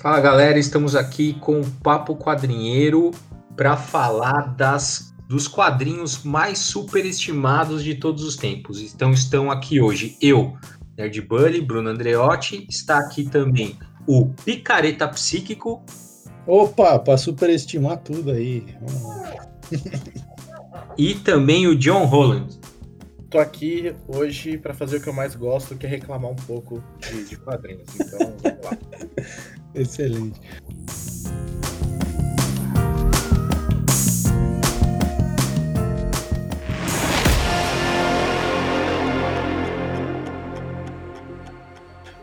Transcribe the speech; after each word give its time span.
Fala 0.00 0.18
galera, 0.18 0.58
estamos 0.58 0.96
aqui 0.96 1.34
com 1.34 1.60
o 1.60 1.70
Papo 1.82 2.16
Quadrinheiro 2.16 3.10
para 3.54 3.76
falar 3.76 4.54
das, 4.56 5.12
dos 5.28 5.46
quadrinhos 5.46 6.24
mais 6.24 6.58
superestimados 6.58 7.84
de 7.84 7.96
todos 7.96 8.24
os 8.24 8.34
tempos. 8.34 8.80
Então 8.80 9.12
estão 9.12 9.50
aqui 9.50 9.78
hoje 9.78 10.16
eu, 10.18 10.56
Nerd 10.96 11.20
Bully, 11.20 11.60
Bruno 11.60 11.90
Andreotti, 11.90 12.66
está 12.66 12.98
aqui 12.98 13.28
também 13.28 13.78
o 14.06 14.30
Picareta 14.42 15.06
Psíquico. 15.06 15.84
Opa, 16.46 16.98
para 16.98 17.18
superestimar 17.18 17.98
tudo 17.98 18.30
aí. 18.30 18.74
e 20.96 21.14
também 21.14 21.66
o 21.66 21.76
John 21.76 22.06
Holland. 22.06 22.59
Tô 23.30 23.38
aqui 23.38 23.94
hoje 24.08 24.58
para 24.58 24.74
fazer 24.74 24.96
o 24.96 25.00
que 25.00 25.08
eu 25.08 25.12
mais 25.12 25.36
gosto, 25.36 25.76
que 25.76 25.86
é 25.86 25.88
reclamar 25.88 26.32
um 26.32 26.34
pouco 26.34 26.82
de, 26.98 27.26
de 27.26 27.36
quadrinhos. 27.36 27.86
Então, 27.94 28.18
vamos 28.42 28.64
lá. 28.64 28.76
Excelente. 29.72 30.40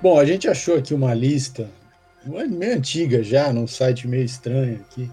Bom, 0.02 0.20
a 0.20 0.26
gente 0.26 0.50
achou 0.50 0.76
aqui 0.76 0.94
uma 0.94 1.14
lista 1.14 1.70
meio 2.26 2.76
antiga 2.76 3.24
já, 3.24 3.54
num 3.54 3.66
site 3.66 4.10
meio 4.10 4.26
estranho 4.26 4.82
aqui. 4.82 5.10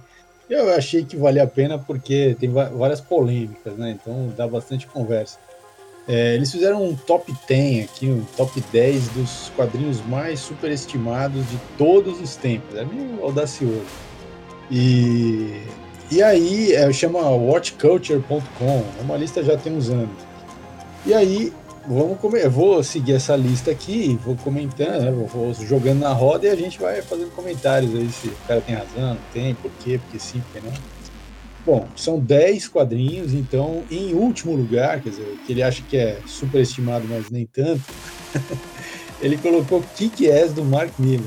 Eu 0.50 0.74
achei 0.74 1.04
que 1.04 1.16
valia 1.16 1.44
a 1.44 1.46
pena 1.46 1.78
porque 1.78 2.36
tem 2.40 2.50
várias 2.50 3.00
polêmicas, 3.00 3.78
né? 3.78 3.92
Então 3.92 4.34
dá 4.36 4.48
bastante 4.48 4.88
conversa. 4.88 5.38
É, 6.06 6.34
eles 6.34 6.52
fizeram 6.52 6.84
um 6.84 6.94
top 6.94 7.34
10 7.48 7.84
aqui, 7.84 8.10
um 8.10 8.24
top 8.36 8.62
10 8.72 9.08
dos 9.08 9.52
quadrinhos 9.56 10.04
mais 10.06 10.40
superestimados 10.40 11.48
de 11.48 11.58
todos 11.78 12.20
os 12.20 12.36
tempos. 12.36 12.76
É 12.76 12.84
meio 12.84 13.22
audacioso. 13.22 13.82
E, 14.70 15.62
e 16.10 16.22
aí 16.22 16.72
é, 16.72 16.92
chama 16.92 17.20
watchculture.com, 17.30 18.84
é 18.98 19.02
uma 19.02 19.16
lista 19.16 19.42
já 19.42 19.56
tem 19.56 19.74
uns 19.74 19.88
anos. 19.88 20.16
E 21.06 21.14
aí 21.14 21.52
vamos 21.86 22.18
comer, 22.18 22.48
vou 22.48 22.82
seguir 22.82 23.14
essa 23.14 23.36
lista 23.36 23.70
aqui, 23.70 24.18
vou 24.24 24.36
comentando, 24.36 25.02
né, 25.02 25.10
vou, 25.10 25.26
vou, 25.26 25.54
jogando 25.54 26.00
na 26.00 26.12
roda 26.12 26.46
e 26.46 26.50
a 26.50 26.56
gente 26.56 26.78
vai 26.78 27.02
fazendo 27.02 27.30
comentários 27.34 27.94
aí 27.94 28.08
se 28.10 28.28
o 28.28 28.36
cara 28.46 28.60
tem 28.60 28.74
razão, 28.74 29.14
não 29.14 29.18
tem, 29.32 29.54
por 29.54 29.70
quê, 29.80 29.98
porque 30.02 30.18
sim, 30.18 30.40
porque 30.40 30.66
não. 30.66 30.93
Bom, 31.64 31.88
são 31.96 32.18
10 32.18 32.68
quadrinhos, 32.68 33.32
então, 33.32 33.84
em 33.90 34.12
último 34.12 34.54
lugar, 34.54 35.00
quer 35.00 35.08
dizer, 35.08 35.38
que 35.46 35.52
ele 35.52 35.62
acha 35.62 35.82
que 35.82 35.96
é 35.96 36.18
superestimado, 36.26 37.06
mas 37.08 37.30
nem 37.30 37.46
tanto, 37.46 37.82
ele 39.20 39.38
colocou 39.38 39.82
Kick-Ass 39.96 40.52
do 40.52 40.62
Mark 40.62 40.92
Miller. 40.98 41.26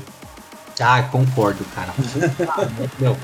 Ah, 0.78 1.02
concordo, 1.02 1.64
cara. 1.74 1.92
Não, 3.00 3.16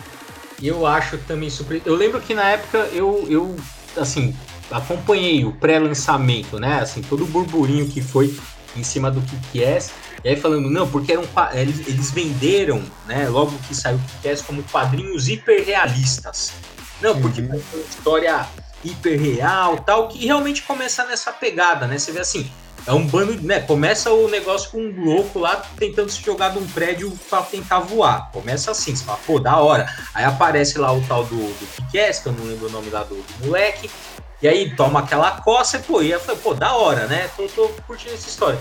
eu 0.61 0.85
acho 0.87 1.19
também 1.19 1.49
super. 1.49 1.81
Eu 1.85 1.95
lembro 1.95 2.21
que 2.21 2.35
na 2.35 2.51
época 2.51 2.79
eu, 2.93 3.27
eu 3.31 3.55
assim, 3.97 4.35
acompanhei 4.69 5.45
o 5.45 5.53
pré-lançamento, 5.53 6.59
né? 6.59 6.81
Assim, 6.81 7.01
todo 7.01 7.23
o 7.23 7.27
burburinho 7.27 7.87
que 7.89 8.03
foi 8.03 8.37
em 8.77 8.83
cima 8.83 9.09
do 9.09 9.21
Kick-Ass. 9.23 9.93
E 10.25 10.29
aí 10.31 10.37
falando, 10.37 10.69
não, 10.71 10.89
porque 10.89 11.13
eram, 11.13 11.25
eles, 11.53 11.87
eles 11.87 12.11
venderam, 12.11 12.83
né, 13.07 13.29
logo 13.29 13.53
que 13.69 13.75
saiu 13.75 13.99
o 13.99 14.01
Kick-Ass, 14.01 14.43
como 14.43 14.63
quadrinhos 14.65 15.29
hiperrealistas. 15.29 16.53
Não, 17.01 17.21
porque 17.21 17.41
uhum. 17.41 17.49
uma 17.49 17.57
história 17.57 18.47
hiperreal 18.85 19.79
tal, 19.79 20.09
que 20.09 20.25
realmente 20.25 20.63
começa 20.63 21.05
nessa 21.05 21.33
pegada, 21.33 21.87
né? 21.87 21.99
Você 21.99 22.13
vê 22.13 22.21
assim, 22.21 22.51
é 22.87 22.93
um 22.93 23.07
bando, 23.07 23.41
né? 23.43 23.61
Começa 23.61 24.13
o 24.13 24.29
negócio 24.29 24.71
com 24.71 24.79
um 24.79 25.05
louco 25.05 25.39
lá 25.39 25.57
tentando 25.79 26.11
se 26.11 26.23
jogar 26.23 26.51
de 26.51 26.59
um 26.59 26.67
prédio 26.67 27.11
para 27.31 27.43
tentar 27.43 27.81
voar. 27.81 28.31
Começa 28.31 28.71
assim, 28.71 28.95
você 28.95 29.05
fala, 29.05 29.19
pô, 29.27 29.41
da 29.41 29.57
hora. 29.59 29.89
Aí 30.13 30.25
aparece 30.25 30.79
lá 30.79 30.93
o 30.93 31.01
tal 31.07 31.25
do, 31.25 31.37
do 31.37 31.67
Kikés, 31.77 32.19
que 32.19 32.29
eu 32.29 32.33
não 32.33 32.45
lembro 32.45 32.67
o 32.69 32.71
nome 32.71 32.91
lá 32.91 33.03
do, 33.03 33.17
do 33.17 33.47
moleque. 33.47 33.91
E 34.43 34.49
aí 34.49 34.77
toma 34.77 35.01
aquela 35.01 35.41
coça 35.41 35.79
e, 35.79 35.83
pô, 35.83 36.03
e 36.03 36.11
eu 36.11 36.21
falei, 36.21 36.41
pô, 36.43 36.53
da 36.53 36.75
hora, 36.75 37.07
né? 37.07 37.31
Tô, 37.37 37.47
tô 37.49 37.69
curtindo 37.87 38.15
essa 38.15 38.29
história. 38.29 38.59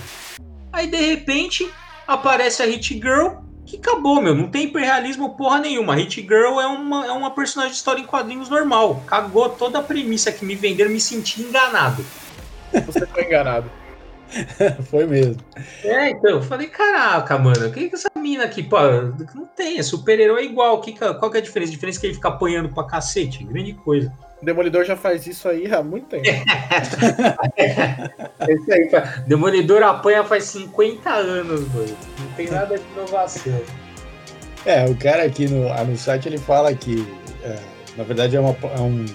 Aí 0.71 0.87
de 0.87 0.97
repente 0.97 1.69
aparece 2.07 2.63
a 2.63 2.65
Hit 2.65 2.93
Girl 2.93 3.43
que 3.65 3.77
acabou, 3.77 4.21
meu. 4.21 4.35
Não 4.35 4.47
tem 4.47 4.65
hiperrealismo 4.65 5.35
porra 5.35 5.59
nenhuma. 5.59 5.95
Hit 5.95 6.21
Girl 6.21 6.59
é 6.59 6.67
uma, 6.67 7.05
é 7.05 7.11
uma 7.11 7.31
personagem 7.31 7.71
de 7.71 7.77
história 7.77 8.01
em 8.01 8.05
quadrinhos 8.05 8.49
normal. 8.49 9.03
Cagou 9.07 9.49
toda 9.49 9.79
a 9.79 9.83
premissa 9.83 10.31
que 10.31 10.45
me 10.45 10.55
venderam, 10.55 10.91
me 10.91 10.99
senti 10.99 11.41
enganado. 11.41 12.05
Você 12.85 13.05
foi 13.05 13.25
enganado. 13.25 13.69
foi 14.89 15.05
mesmo. 15.05 15.37
É, 15.83 16.09
então, 16.09 16.31
eu 16.31 16.41
falei, 16.41 16.67
caraca, 16.67 17.37
mano, 17.37 17.67
o 17.67 17.71
que 17.71 17.89
que 17.89 17.95
essa 17.95 18.09
mina 18.17 18.43
aqui, 18.43 18.63
pô, 18.63 18.77
não 19.35 19.45
tem, 19.45 19.77
é 19.77 19.83
super-herói 19.83 20.45
igual, 20.45 20.81
que, 20.81 20.93
qual 20.93 21.29
que 21.29 21.37
é 21.37 21.39
a 21.39 21.43
diferença? 21.43 21.71
A 21.71 21.75
diferença 21.75 21.99
é 21.99 22.01
que 22.01 22.07
ele 22.07 22.13
fica 22.15 22.29
apanhando 22.29 22.69
pra 22.69 22.83
cacete, 22.83 23.43
grande 23.43 23.73
coisa. 23.73 24.11
Demolidor 24.43 24.85
já 24.85 24.95
faz 24.95 25.25
isso 25.25 25.47
aí 25.47 25.73
há 25.73 25.81
muito 25.81 26.07
tempo. 26.07 26.25
Esse 28.47 28.73
aí, 28.73 28.89
Demolidor 29.25 29.81
apanha 29.83 30.23
faz 30.23 30.43
50 30.45 31.09
anos, 31.09 31.61
mano. 31.73 31.97
Não 32.19 32.27
tem 32.35 32.49
nada 32.49 32.77
de 32.77 32.83
inovação. 32.93 33.61
É, 34.65 34.85
o 34.85 34.95
cara 34.95 35.23
aqui 35.23 35.47
no, 35.47 35.71
ah, 35.71 35.83
no 35.83 35.97
site 35.97 36.27
ele 36.27 36.37
fala 36.37 36.73
que, 36.73 37.05
é, 37.43 37.59
na 37.97 38.03
verdade, 38.03 38.35
é, 38.35 38.39
uma, 38.39 38.55
é, 38.75 38.79
um, 38.79 39.05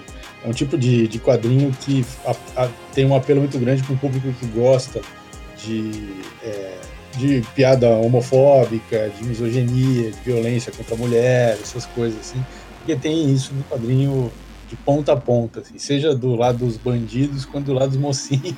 é 0.45 0.47
um 0.47 0.51
tipo 0.51 0.77
de, 0.77 1.07
de 1.07 1.19
quadrinho 1.19 1.71
que 1.81 2.05
a, 2.25 2.63
a, 2.63 2.69
tem 2.93 3.05
um 3.05 3.15
apelo 3.15 3.39
muito 3.39 3.57
grande 3.57 3.81
para 3.83 3.93
um 3.93 3.97
público 3.97 4.31
que 4.33 4.45
gosta 4.47 5.01
de, 5.57 6.13
é, 6.43 6.77
de 7.17 7.41
piada 7.55 7.89
homofóbica, 7.89 9.09
de 9.09 9.23
misoginia, 9.23 10.11
de 10.11 10.19
violência 10.21 10.71
contra 10.71 10.95
a 10.95 10.97
mulher, 10.97 11.57
essas 11.61 11.85
coisas 11.87 12.19
assim. 12.19 12.43
Porque 12.79 12.95
tem 12.95 13.33
isso 13.33 13.53
no 13.53 13.63
quadrinho 13.63 14.31
de 14.69 14.75
ponta 14.75 15.13
a 15.13 15.17
ponta, 15.17 15.61
assim, 15.61 15.79
seja 15.79 16.13
do 16.13 16.35
lado 16.35 16.59
dos 16.59 16.77
bandidos 16.77 17.43
quanto 17.43 17.65
do 17.65 17.73
lado 17.73 17.89
dos 17.89 17.97
mocinhos. 17.97 18.55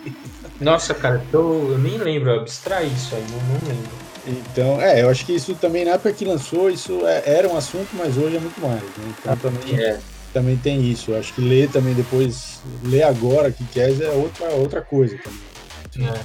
Nossa, 0.59 0.93
cara, 0.93 1.23
eu, 1.31 1.71
eu 1.71 1.77
nem 1.79 1.97
lembro, 1.97 2.31
abstrai 2.33 2.85
isso 2.87 3.15
aí, 3.15 3.25
não, 3.31 3.37
não, 3.39 3.67
lembro. 3.67 3.91
Então, 4.27 4.79
é, 4.79 5.01
eu 5.01 5.09
acho 5.09 5.25
que 5.25 5.33
isso 5.33 5.55
também 5.55 5.85
na 5.85 5.91
época 5.91 6.13
que 6.13 6.25
lançou, 6.25 6.69
isso 6.69 7.07
é, 7.07 7.23
era 7.25 7.47
um 7.47 7.57
assunto, 7.57 7.87
mas 7.93 8.17
hoje 8.17 8.35
é 8.35 8.39
muito 8.39 8.61
mais, 8.61 8.81
né? 8.81 9.15
Então 9.19 9.33
ah, 9.33 9.37
também, 9.37 9.79
é. 9.79 9.99
também 10.33 10.57
tem 10.57 10.91
isso. 10.91 11.11
Eu 11.11 11.19
acho 11.19 11.33
que 11.33 11.41
ler 11.41 11.69
também 11.69 11.95
depois, 11.95 12.59
ler 12.83 13.03
agora 13.03 13.51
que 13.51 13.63
quer 13.65 13.89
é 13.99 14.11
outra, 14.11 14.49
outra 14.51 14.81
coisa 14.81 15.17
também. 15.17 16.09
É. 16.09 16.21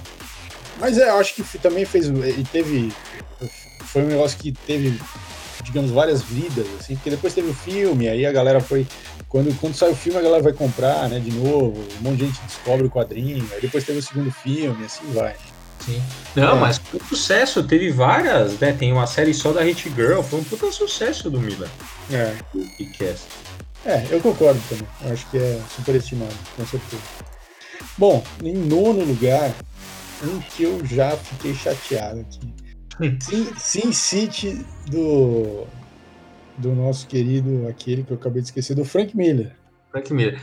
Mas 0.78 0.98
é, 0.98 1.08
eu 1.08 1.16
acho 1.16 1.34
que 1.34 1.58
também 1.58 1.86
fez. 1.86 2.08
E 2.08 2.44
teve. 2.52 2.92
Foi 3.86 4.02
um 4.02 4.08
negócio 4.08 4.36
que 4.38 4.52
teve, 4.52 5.00
digamos, 5.62 5.90
várias 5.90 6.22
vidas, 6.22 6.66
assim, 6.78 6.96
porque 6.96 7.08
depois 7.08 7.32
teve 7.32 7.48
o 7.48 7.54
filme, 7.54 8.08
aí 8.08 8.26
a 8.26 8.32
galera 8.32 8.60
foi 8.60 8.86
quando, 9.28 9.58
quando 9.60 9.74
sai 9.74 9.90
o 9.90 9.96
filme, 9.96 10.18
a 10.18 10.22
galera 10.22 10.42
vai 10.42 10.52
comprar, 10.52 11.08
né, 11.08 11.18
de 11.18 11.32
novo, 11.32 11.84
um 12.00 12.02
monte 12.02 12.18
de 12.18 12.26
gente 12.26 12.40
descobre 12.42 12.86
o 12.86 12.90
quadrinho, 12.90 13.46
aí 13.52 13.60
depois 13.60 13.84
teve 13.84 13.98
o 13.98 14.02
segundo 14.02 14.30
filme, 14.30 14.84
assim 14.84 15.04
vai. 15.12 15.34
Sim. 15.84 16.02
Não, 16.34 16.56
é. 16.56 16.60
mas 16.60 16.78
foi 16.78 17.00
um 17.00 17.04
sucesso, 17.04 17.62
teve 17.62 17.90
várias, 17.90 18.58
né? 18.58 18.72
Tem 18.72 18.92
uma 18.92 19.06
série 19.06 19.34
só 19.34 19.52
da 19.52 19.62
Hit 19.62 19.92
Girl, 19.94 20.20
foi 20.22 20.40
um 20.40 20.44
puta 20.44 20.70
sucesso 20.72 21.30
do 21.30 21.40
Miller. 21.40 21.68
É. 22.10 22.34
é. 23.00 23.16
É, 23.84 24.04
eu 24.10 24.20
concordo 24.20 24.60
também. 24.68 24.86
Eu 25.04 25.12
acho 25.12 25.30
que 25.30 25.38
é 25.38 25.60
superestimado, 25.76 26.34
com 26.56 26.66
certeza. 26.66 27.02
Bom, 27.96 28.22
em 28.42 28.54
nono 28.54 29.04
lugar, 29.04 29.54
um 30.24 30.40
que 30.40 30.64
eu 30.64 30.84
já 30.84 31.16
fiquei 31.16 31.54
chateado 31.54 32.20
aqui. 32.20 32.54
Sin, 33.22 33.52
Sin 33.56 33.92
City 33.92 34.66
do 34.86 35.66
do 36.58 36.74
nosso 36.74 37.06
querido, 37.06 37.66
aquele 37.68 38.02
que 38.02 38.12
eu 38.12 38.16
acabei 38.16 38.42
de 38.42 38.48
esquecer, 38.48 38.74
do 38.74 38.84
Frank 38.84 39.16
Miller. 39.16 39.52
Frank 39.90 40.12
Miller. 40.12 40.40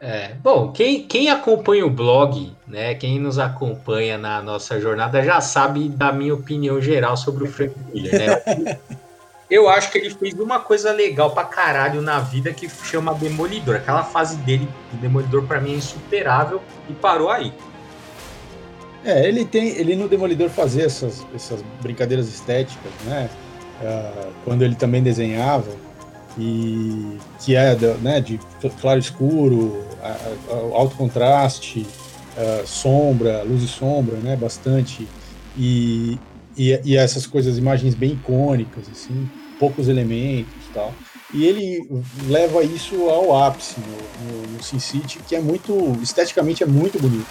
É, 0.00 0.34
bom, 0.42 0.72
quem, 0.72 1.06
quem 1.06 1.30
acompanha 1.30 1.86
o 1.86 1.90
blog, 1.90 2.52
né, 2.66 2.92
quem 2.94 3.20
nos 3.20 3.38
acompanha 3.38 4.18
na 4.18 4.42
nossa 4.42 4.80
jornada 4.80 5.22
já 5.22 5.40
sabe 5.40 5.88
da 5.88 6.12
minha 6.12 6.34
opinião 6.34 6.80
geral 6.80 7.16
sobre 7.16 7.44
o 7.44 7.46
Frank 7.46 7.72
Miller, 7.92 8.12
né? 8.12 8.78
Eu 9.48 9.68
acho 9.68 9.92
que 9.92 9.98
ele 9.98 10.08
fez 10.08 10.32
uma 10.40 10.58
coisa 10.60 10.90
legal 10.92 11.30
pra 11.30 11.44
caralho 11.44 12.00
na 12.00 12.18
vida 12.20 12.54
que 12.54 12.66
chama 12.70 13.12
Demolidor. 13.12 13.76
Aquela 13.76 14.02
fase 14.02 14.36
dele, 14.38 14.66
do 14.90 14.96
Demolidor, 14.96 15.42
para 15.42 15.60
mim 15.60 15.74
é 15.74 15.76
insuperável 15.76 16.62
e 16.88 16.94
parou 16.94 17.28
aí. 17.28 17.52
É, 19.04 19.28
ele 19.28 19.44
tem, 19.44 19.68
ele 19.76 19.94
no 19.94 20.08
Demolidor 20.08 20.48
fazia 20.48 20.86
essas, 20.86 21.26
essas 21.34 21.62
brincadeiras 21.82 22.28
estéticas, 22.28 22.90
né? 23.04 23.28
Uh, 23.82 24.32
quando 24.44 24.62
ele 24.62 24.74
também 24.74 25.02
desenhava, 25.02 25.70
e 26.38 27.18
que 27.40 27.54
é 27.54 27.76
né, 28.00 28.20
de 28.20 28.40
claro 28.80 28.98
escuro, 28.98 29.84
alto 30.72 30.96
contraste, 30.96 31.86
uh, 32.36 32.66
sombra, 32.66 33.42
luz 33.42 33.62
e 33.62 33.68
sombra, 33.68 34.16
né, 34.16 34.36
bastante, 34.36 35.06
e, 35.56 36.18
e, 36.56 36.80
e, 36.84 36.96
essas 36.96 37.26
coisas, 37.26 37.58
imagens 37.58 37.94
bem 37.94 38.12
icônicas, 38.12 38.84
assim, 38.90 39.28
poucos 39.58 39.88
elementos 39.88 40.62
tal. 40.72 40.92
E 41.32 41.46
ele 41.46 41.88
leva 42.26 42.62
isso 42.62 43.08
ao 43.08 43.42
ápice 43.42 43.76
no, 43.80 44.26
no, 44.26 44.52
no 44.52 44.62
Sin 44.62 44.78
City, 44.78 45.18
que 45.26 45.34
é 45.34 45.40
muito, 45.40 45.98
esteticamente 46.02 46.62
é 46.62 46.66
muito 46.66 46.98
bonito. 46.98 47.26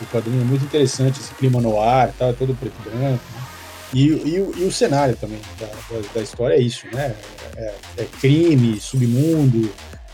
O 0.00 0.06
quadrinho 0.06 0.42
é 0.42 0.44
muito 0.44 0.64
interessante, 0.64 1.20
esse 1.20 1.32
clima 1.34 1.60
no 1.60 1.80
ar, 1.80 2.12
tá, 2.12 2.32
todo 2.32 2.54
preto 2.54 2.74
e 2.80 2.90
branco. 2.90 3.24
Né? 3.32 3.45
E, 3.96 4.08
e, 4.08 4.34
e 4.34 4.64
o 4.64 4.70
cenário 4.70 5.16
também 5.16 5.40
da, 5.58 5.64
da, 5.68 6.08
da, 6.14 6.20
história 6.20 6.54
é 6.54 6.60
isso, 6.60 6.86
né? 6.92 7.14
É, 7.56 7.74
é 7.96 8.04
crime, 8.20 8.78
submundo, 8.78 9.72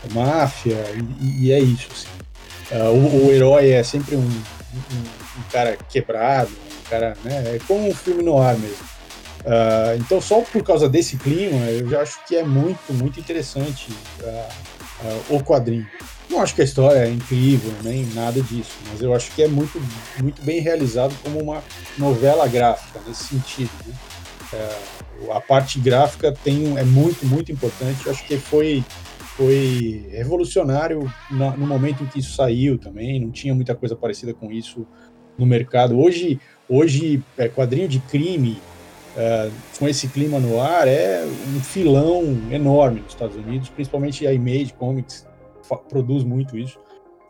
é 0.09 0.13
máfia, 0.13 0.77
e, 1.19 1.47
e, 1.47 1.51
é 1.51 1.59
isso. 1.59 1.89
Assim. 1.91 2.79
Uh, 2.79 2.91
o, 2.91 3.27
o, 3.27 3.31
herói 3.33 3.71
é 3.71 3.83
sempre 3.83 4.15
um, 4.15 4.21
um, 4.21 4.99
um, 5.37 5.43
cara 5.51 5.77
quebrado, 5.89 6.49
um 6.49 6.89
cara, 6.89 7.17
né? 7.25 7.55
É 7.55 7.59
como 7.67 7.89
um 7.89 7.93
filme 7.93 8.23
no 8.23 8.41
ar 8.41 8.57
mesmo. 8.57 8.85
Uh, 9.41 9.99
então, 9.99 10.21
só 10.21 10.39
por 10.39 10.63
causa 10.63 10.87
desse 10.87 11.17
clima, 11.17 11.65
eu 11.65 11.89
já 11.89 12.03
acho 12.03 12.23
que 12.25 12.37
é 12.37 12.43
muito, 12.45 12.93
muito 12.93 13.19
interessante 13.19 13.91
uh, 14.21 15.35
o 15.35 15.43
quadrinho. 15.43 15.85
Não 16.33 16.41
acho 16.41 16.55
que 16.55 16.61
a 16.61 16.65
história 16.65 16.97
é 16.97 17.11
incrível, 17.11 17.71
nem 17.83 18.07
nada 18.07 18.41
disso, 18.41 18.75
mas 18.89 19.03
eu 19.03 19.13
acho 19.13 19.31
que 19.35 19.43
é 19.43 19.47
muito, 19.47 19.79
muito 20.19 20.41
bem 20.41 20.59
realizado 20.61 21.13
como 21.21 21.39
uma 21.39 21.63
novela 21.95 22.47
gráfica, 22.47 22.99
nesse 23.07 23.25
sentido. 23.25 23.69
Né? 23.85 23.93
É, 24.51 25.31
a 25.31 25.39
parte 25.39 25.79
gráfica 25.79 26.31
tem, 26.43 26.75
é 26.75 26.83
muito, 26.83 27.23
muito 27.27 27.51
importante. 27.51 28.03
Eu 28.03 28.11
acho 28.11 28.25
que 28.25 28.35
foi, 28.37 28.83
foi 29.37 30.07
revolucionário 30.09 31.07
no 31.29 31.67
momento 31.67 32.03
em 32.03 32.07
que 32.07 32.17
isso 32.17 32.35
saiu 32.35 32.79
também, 32.79 33.19
não 33.19 33.29
tinha 33.29 33.53
muita 33.53 33.75
coisa 33.75 33.95
parecida 33.95 34.33
com 34.33 34.51
isso 34.51 34.87
no 35.37 35.45
mercado. 35.45 35.99
Hoje, 35.99 36.39
hoje 36.67 37.21
é, 37.37 37.47
quadrinho 37.47 37.87
de 37.87 37.99
crime, 37.99 38.59
é, 39.15 39.51
com 39.77 39.87
esse 39.87 40.07
clima 40.07 40.39
no 40.39 40.59
ar, 40.59 40.87
é 40.87 41.23
um 41.55 41.59
filão 41.59 42.23
enorme 42.49 43.01
nos 43.01 43.11
Estados 43.11 43.35
Unidos, 43.35 43.69
principalmente 43.69 44.25
a 44.25 44.33
Image 44.33 44.73
Comics 44.73 45.31
produz 45.89 46.23
muito 46.23 46.57
isso. 46.57 46.79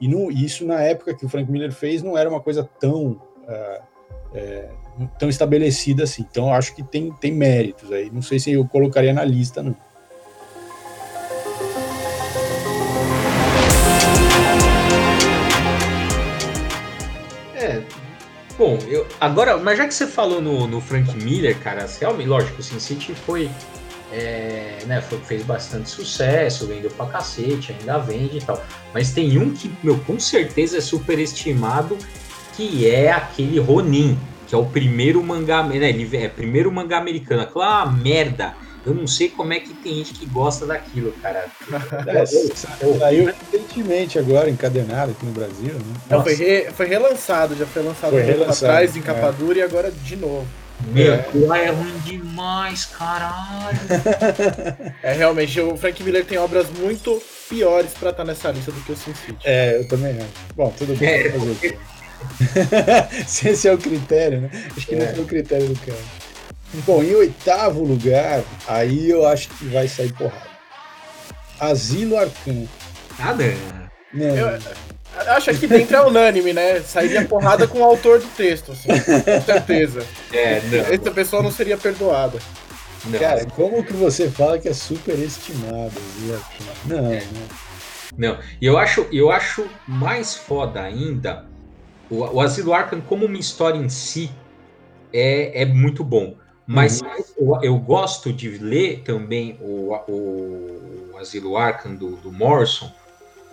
E 0.02 0.44
isso, 0.44 0.66
na 0.66 0.82
época 0.82 1.14
que 1.14 1.26
o 1.26 1.30
Frank 1.30 1.50
Miller 1.50 1.72
fez, 1.72 2.04
não 2.04 2.18
era 2.18 2.30
uma 2.30 2.42
coisa 2.42 2.70
tão, 2.80 3.22
uh, 3.48 3.84
é, 4.34 4.70
tão 5.18 5.30
estabelecida 5.30 6.04
assim. 6.04 6.26
Então, 6.30 6.54
acho 6.54 6.76
que 6.76 6.84
tem, 6.84 7.12
tem 7.14 7.32
méritos 7.32 7.92
aí. 7.92 8.10
Não 8.12 8.22
sei 8.22 8.38
se 8.38 8.52
eu 8.52 8.68
colocaria 8.68 9.14
na 9.14 9.24
lista, 9.24 9.64
não. 9.64 9.76
É, 17.56 17.82
bom, 18.58 18.78
eu, 18.90 19.08
agora, 19.22 19.56
mas 19.56 19.78
já 19.78 19.88
que 19.88 19.94
você 19.94 20.06
falou 20.06 20.42
no, 20.42 20.68
no 20.68 20.82
Frank 20.82 21.16
Miller, 21.16 21.58
cara, 21.60 21.88
realmente, 21.98 22.28
lógico, 22.28 22.60
o 22.60 22.64
Sin 22.64 22.80
City 22.80 23.16
foi 23.16 23.50
é, 24.14 24.78
né, 24.86 25.02
foi, 25.02 25.18
fez 25.20 25.44
bastante 25.44 25.90
sucesso, 25.90 26.68
vendeu 26.68 26.92
pra 26.92 27.08
cacete, 27.08 27.76
ainda 27.78 27.98
vende 27.98 28.38
e 28.38 28.42
tal. 28.42 28.64
Mas 28.94 29.12
tem 29.12 29.38
um 29.40 29.52
que, 29.52 29.72
meu, 29.84 29.98
com 30.00 30.20
certeza 30.20 30.78
é 30.78 30.82
superestimado, 30.82 31.98
que 32.56 32.88
é 32.88 33.12
aquele 33.12 33.60
Ronin, 33.60 34.18
que 34.48 34.54
é 34.54 34.58
o 34.58 34.66
primeiro 34.66 35.24
mangá, 35.24 35.64
né, 35.64 35.90
ele 35.90 36.16
é 36.16 36.28
primeiro 36.28 36.72
mangá 36.72 37.00
americano. 37.00 37.42
Aquela 37.42 37.66
é 37.66 37.84
uma 37.86 37.92
merda. 37.92 38.54
Eu 38.86 38.94
não 38.94 39.08
sei 39.08 39.30
como 39.30 39.54
é 39.54 39.62
que 39.62 39.74
tem 39.74 39.96
gente 39.96 40.14
que 40.14 40.26
gosta 40.26 40.66
daquilo, 40.66 41.14
cara. 41.22 41.46
É, 42.06 42.26
saiu 42.26 43.26
recentemente 43.26 44.20
agora, 44.20 44.50
encadenado 44.50 45.12
aqui 45.12 45.26
no 45.26 45.32
Brasil, 45.32 45.74
né? 45.74 45.94
Não, 46.10 46.22
foi, 46.22 46.36
re, 46.36 46.72
foi 46.72 46.86
relançado, 46.86 47.56
já 47.56 47.66
foi 47.66 47.82
lançado 47.82 48.12
foi 48.12 48.24
um 48.24 48.26
tempo 48.26 48.44
atrás 48.44 48.96
em 48.96 49.02
capa 49.02 49.28
é. 49.28 49.32
dura 49.32 49.60
e 49.60 49.62
agora 49.62 49.90
de 49.90 50.16
novo. 50.18 50.46
Meu, 50.88 51.14
é. 51.14 51.66
é 51.66 51.70
ruim 51.70 51.98
demais, 52.00 52.86
caralho. 52.86 53.80
é, 55.02 55.14
realmente, 55.14 55.60
o 55.60 55.78
Frank 55.78 56.04
Miller 56.04 56.26
tem 56.26 56.38
obras 56.38 56.70
muito 56.70 57.22
piores 57.50 57.92
pra 57.94 58.10
estar 58.10 58.26
nessa 58.26 58.52
lista 58.52 58.72
do 58.72 58.82
que 58.82 58.92
o 58.92 58.96
Sin 58.96 59.14
City. 59.14 59.38
É, 59.46 59.78
eu 59.80 59.88
também 59.88 60.18
acho. 60.18 60.28
Bom, 60.56 60.74
tudo 60.78 60.96
bem. 60.98 61.10
É. 61.10 61.34
Se 63.28 63.50
esse 63.50 63.68
é 63.68 63.74
o 63.74 63.78
critério, 63.78 64.42
né? 64.42 64.50
Acho 64.76 64.88
que 64.88 64.96
é. 64.96 64.98
não 64.98 65.06
é 65.06 65.20
o 65.20 65.26
critério 65.26 65.68
do 65.68 65.80
cara. 65.80 66.00
Bom, 66.86 67.04
em 67.04 67.14
oitavo 67.14 67.84
lugar, 67.84 68.44
aí 68.68 69.10
eu 69.10 69.28
acho 69.28 69.50
que 69.50 69.66
vai 69.66 69.88
sair 69.88 70.12
porrada. 70.14 70.54
Asilo 71.60 72.18
Arcan. 72.18 72.66
Nada. 73.20 73.54
Não. 74.12 74.26
Eu, 74.26 74.60
Acho 75.16 75.54
que 75.54 75.68
dentro 75.68 75.96
é 75.96 76.06
unânime, 76.06 76.54
né? 76.54 76.82
Sairia 76.82 77.26
porrada 77.26 77.68
com 77.68 77.80
o 77.80 77.84
autor 77.84 78.20
do 78.20 78.28
texto, 78.36 78.72
assim, 78.72 78.88
com 78.88 79.42
certeza. 79.46 80.06
É, 80.32 80.62
não. 80.62 80.80
Essa 80.80 81.12
pessoa 81.12 81.44
não 81.44 81.52
seria 81.52 81.78
perdoada. 81.78 82.40
Não. 83.06 83.20
Cara, 83.20 83.46
como 83.46 83.84
que 83.84 83.94
você 83.94 84.30
fala 84.30 84.58
que 84.58 84.68
é 84.68 84.74
superestimado? 84.74 85.94
Não, 86.86 87.14
é. 87.14 87.20
não. 87.20 87.64
Não, 88.16 88.40
e 88.62 88.66
eu 88.66 88.78
acho, 88.78 89.08
eu 89.12 89.32
acho 89.32 89.68
mais 89.88 90.36
foda 90.36 90.82
ainda 90.82 91.46
o, 92.10 92.36
o 92.36 92.42
Asilo 92.42 92.74
Arkham 92.74 93.02
como 93.02 93.26
uma 93.26 93.38
história 93.38 93.78
em 93.78 93.90
si 93.90 94.30
é, 95.12 95.64
é 95.64 95.66
muito 95.66 96.04
bom. 96.04 96.36
Mas 96.66 97.02
uhum. 97.02 97.08
eu, 97.38 97.60
eu, 97.62 97.78
gosto 97.78 98.32
de 98.32 98.58
ler 98.58 99.02
também 99.04 99.58
o, 99.60 99.94
o, 100.08 101.12
o 101.14 101.18
Asilo 101.18 101.58
Arkham 101.58 101.96
do, 101.96 102.16
do 102.16 102.32
Morrison 102.32 102.90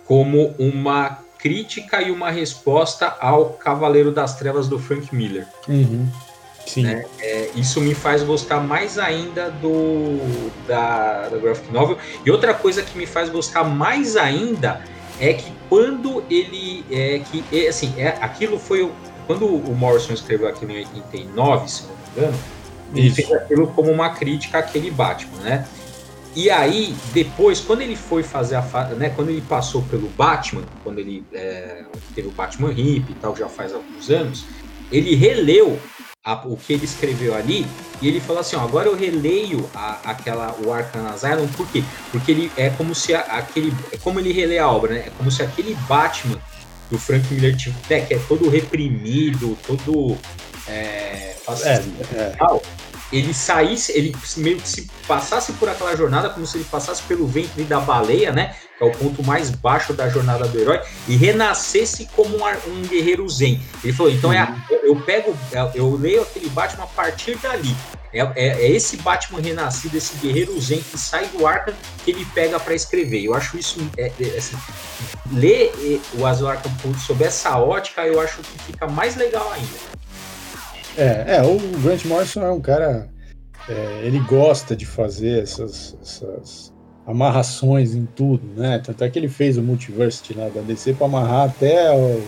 como 0.05 0.55
uma 0.57 1.19
crítica 1.41 2.01
e 2.01 2.11
uma 2.11 2.29
resposta 2.29 3.15
ao 3.19 3.51
Cavaleiro 3.51 4.11
das 4.11 4.35
Trevas 4.35 4.67
do 4.67 4.77
Frank 4.77 5.13
Miller. 5.13 5.47
Uhum. 5.67 6.07
Sim. 6.65 6.83
Né? 6.83 7.05
É, 7.19 7.49
isso 7.55 7.81
me 7.81 7.93
faz 7.93 8.23
gostar 8.23 8.59
mais 8.59 8.97
ainda 8.97 9.49
do 9.49 10.19
da, 10.67 11.27
da 11.29 11.37
graphic 11.37 11.71
novel. 11.71 11.97
E 12.25 12.31
outra 12.31 12.53
coisa 12.53 12.81
que 12.83 12.97
me 12.97 13.05
faz 13.05 13.29
gostar 13.29 13.63
mais 13.63 14.15
ainda 14.15 14.81
é 15.19 15.33
que 15.33 15.51
quando 15.67 16.23
ele 16.29 16.85
é 16.91 17.19
que 17.19 17.43
é, 17.51 17.67
assim 17.67 17.93
é 17.97 18.09
aquilo 18.21 18.59
foi 18.59 18.89
quando 19.27 19.45
o 19.45 19.75
Morrison 19.75 20.13
escreveu 20.13 20.47
aquilo 20.47 20.71
em 20.71 20.77
89, 20.79 21.69
se 21.69 21.83
não 21.83 21.89
me 21.89 21.95
engano, 22.17 22.39
ele 22.93 23.07
isso. 23.07 23.15
fez 23.15 23.31
aquilo 23.31 23.67
como 23.67 23.91
uma 23.91 24.09
crítica 24.09 24.59
àquele 24.59 24.91
Batman, 24.91 25.41
né? 25.41 25.67
E 26.35 26.49
aí, 26.49 26.95
depois, 27.13 27.59
quando 27.59 27.81
ele 27.81 27.95
foi 27.95 28.23
fazer 28.23 28.55
a 28.55 28.61
né, 28.97 29.09
quando 29.09 29.29
ele 29.29 29.41
passou 29.41 29.81
pelo 29.83 30.07
Batman, 30.09 30.63
quando 30.83 30.99
ele 30.99 31.25
é, 31.33 31.83
teve 32.15 32.29
o 32.29 32.31
Batman 32.31 32.71
Hip 32.71 33.11
e 33.11 33.15
tal, 33.15 33.35
já 33.35 33.49
faz 33.49 33.73
alguns 33.73 34.09
anos, 34.09 34.45
ele 34.91 35.13
releu 35.15 35.77
a, 36.23 36.33
o 36.47 36.55
que 36.55 36.73
ele 36.73 36.85
escreveu 36.85 37.35
ali 37.35 37.65
e 38.01 38.07
ele 38.07 38.21
falou 38.21 38.39
assim: 38.39 38.55
ó, 38.55 38.61
agora 38.61 38.87
eu 38.87 38.95
releio 38.95 39.69
a, 39.75 39.99
aquela 40.05 40.55
o 40.63 40.71
Arkham 40.71 41.05
Asylum, 41.07 41.47
por 41.49 41.67
quê? 41.69 41.83
Porque 42.11 42.31
ele 42.31 42.51
é 42.55 42.69
como 42.69 42.95
se 42.95 43.13
a, 43.13 43.21
aquele, 43.21 43.73
é 43.91 43.97
como 43.97 44.19
ele 44.19 44.31
relê 44.31 44.57
a 44.57 44.69
obra, 44.69 44.93
né? 44.93 45.03
É 45.07 45.11
como 45.17 45.29
se 45.29 45.43
aquele 45.43 45.75
Batman 45.87 46.39
do 46.89 46.97
Frank 46.97 47.33
Miller, 47.33 47.55
tipo, 47.55 47.75
né, 47.89 48.01
que 48.01 48.13
é 48.13 48.19
todo 48.27 48.49
reprimido, 48.49 49.57
todo 49.65 50.17
é, 50.67 51.35
é, 51.63 51.83
é. 52.15 52.35
Tal, 52.37 52.61
ele 53.11 53.33
saísse, 53.33 53.91
ele 53.91 54.15
meio 54.37 54.57
que 54.57 54.67
se 54.67 54.89
passasse 55.07 55.53
por 55.53 55.67
aquela 55.67 55.95
jornada 55.95 56.29
como 56.29 56.45
se 56.45 56.57
ele 56.57 56.65
passasse 56.65 57.03
pelo 57.03 57.27
ventre 57.27 57.63
da 57.63 57.79
baleia, 57.79 58.31
né? 58.31 58.55
Que 58.77 58.83
é 58.83 58.87
o 58.87 58.91
ponto 58.91 59.23
mais 59.23 59.49
baixo 59.49 59.93
da 59.93 60.09
jornada 60.09 60.47
do 60.47 60.59
herói, 60.59 60.81
e 61.07 61.15
renascesse 61.15 62.07
como 62.15 62.37
um, 62.37 62.45
um 62.67 62.81
guerreiro 62.87 63.27
zen. 63.27 63.61
Ele 63.83 63.93
falou: 63.93 64.11
então 64.11 64.31
é, 64.31 64.43
uhum. 64.43 64.77
eu 64.83 64.95
pego, 65.01 65.37
é, 65.51 65.71
eu 65.75 65.95
leio 65.95 66.21
aquele 66.21 66.49
Batman 66.49 66.85
a 66.85 66.87
partir 66.87 67.37
dali. 67.37 67.75
É, 68.13 68.19
é, 68.19 68.47
é, 68.65 68.71
esse 68.71 68.97
Batman 68.97 69.39
renascido, 69.39 69.97
esse 69.97 70.17
guerreiro 70.17 70.59
zen 70.59 70.81
que 70.81 70.97
sai 70.97 71.27
do 71.27 71.47
Arkham 71.47 71.73
que 72.03 72.11
ele 72.11 72.25
pega 72.33 72.59
para 72.59 72.73
escrever. 72.73 73.23
Eu 73.23 73.33
acho 73.33 73.57
isso, 73.57 73.79
é, 73.97 74.11
é, 74.19 74.37
assim, 74.37 74.57
ler 75.31 76.01
o 76.13 76.25
Azul 76.25 76.49
Arkham 76.49 76.71
sob 77.05 77.23
essa 77.23 77.57
ótica, 77.57 78.05
eu 78.05 78.19
acho 78.19 78.39
que 78.39 78.63
fica 78.65 78.87
mais 78.87 79.15
legal 79.15 79.49
ainda. 79.53 79.91
É, 80.97 81.35
é, 81.35 81.41
o 81.41 81.57
Grant 81.81 82.05
Morrison 82.05 82.41
é 82.41 82.51
um 82.51 82.61
cara. 82.61 83.09
É, 83.69 84.01
ele 84.03 84.19
gosta 84.21 84.75
de 84.75 84.85
fazer 84.85 85.43
essas, 85.43 85.97
essas, 86.01 86.73
amarrações 87.05 87.93
em 87.93 88.05
tudo, 88.05 88.45
né? 88.59 88.79
Tanto 88.79 89.03
é 89.03 89.09
que 89.09 89.17
ele 89.17 89.29
fez 89.29 89.57
o 89.57 89.61
Multiversity 89.61 90.33
lá 90.33 90.49
da 90.49 90.61
DC 90.61 90.93
para 90.93 91.05
amarrar 91.05 91.49
até 91.49 91.91
o, 91.91 92.21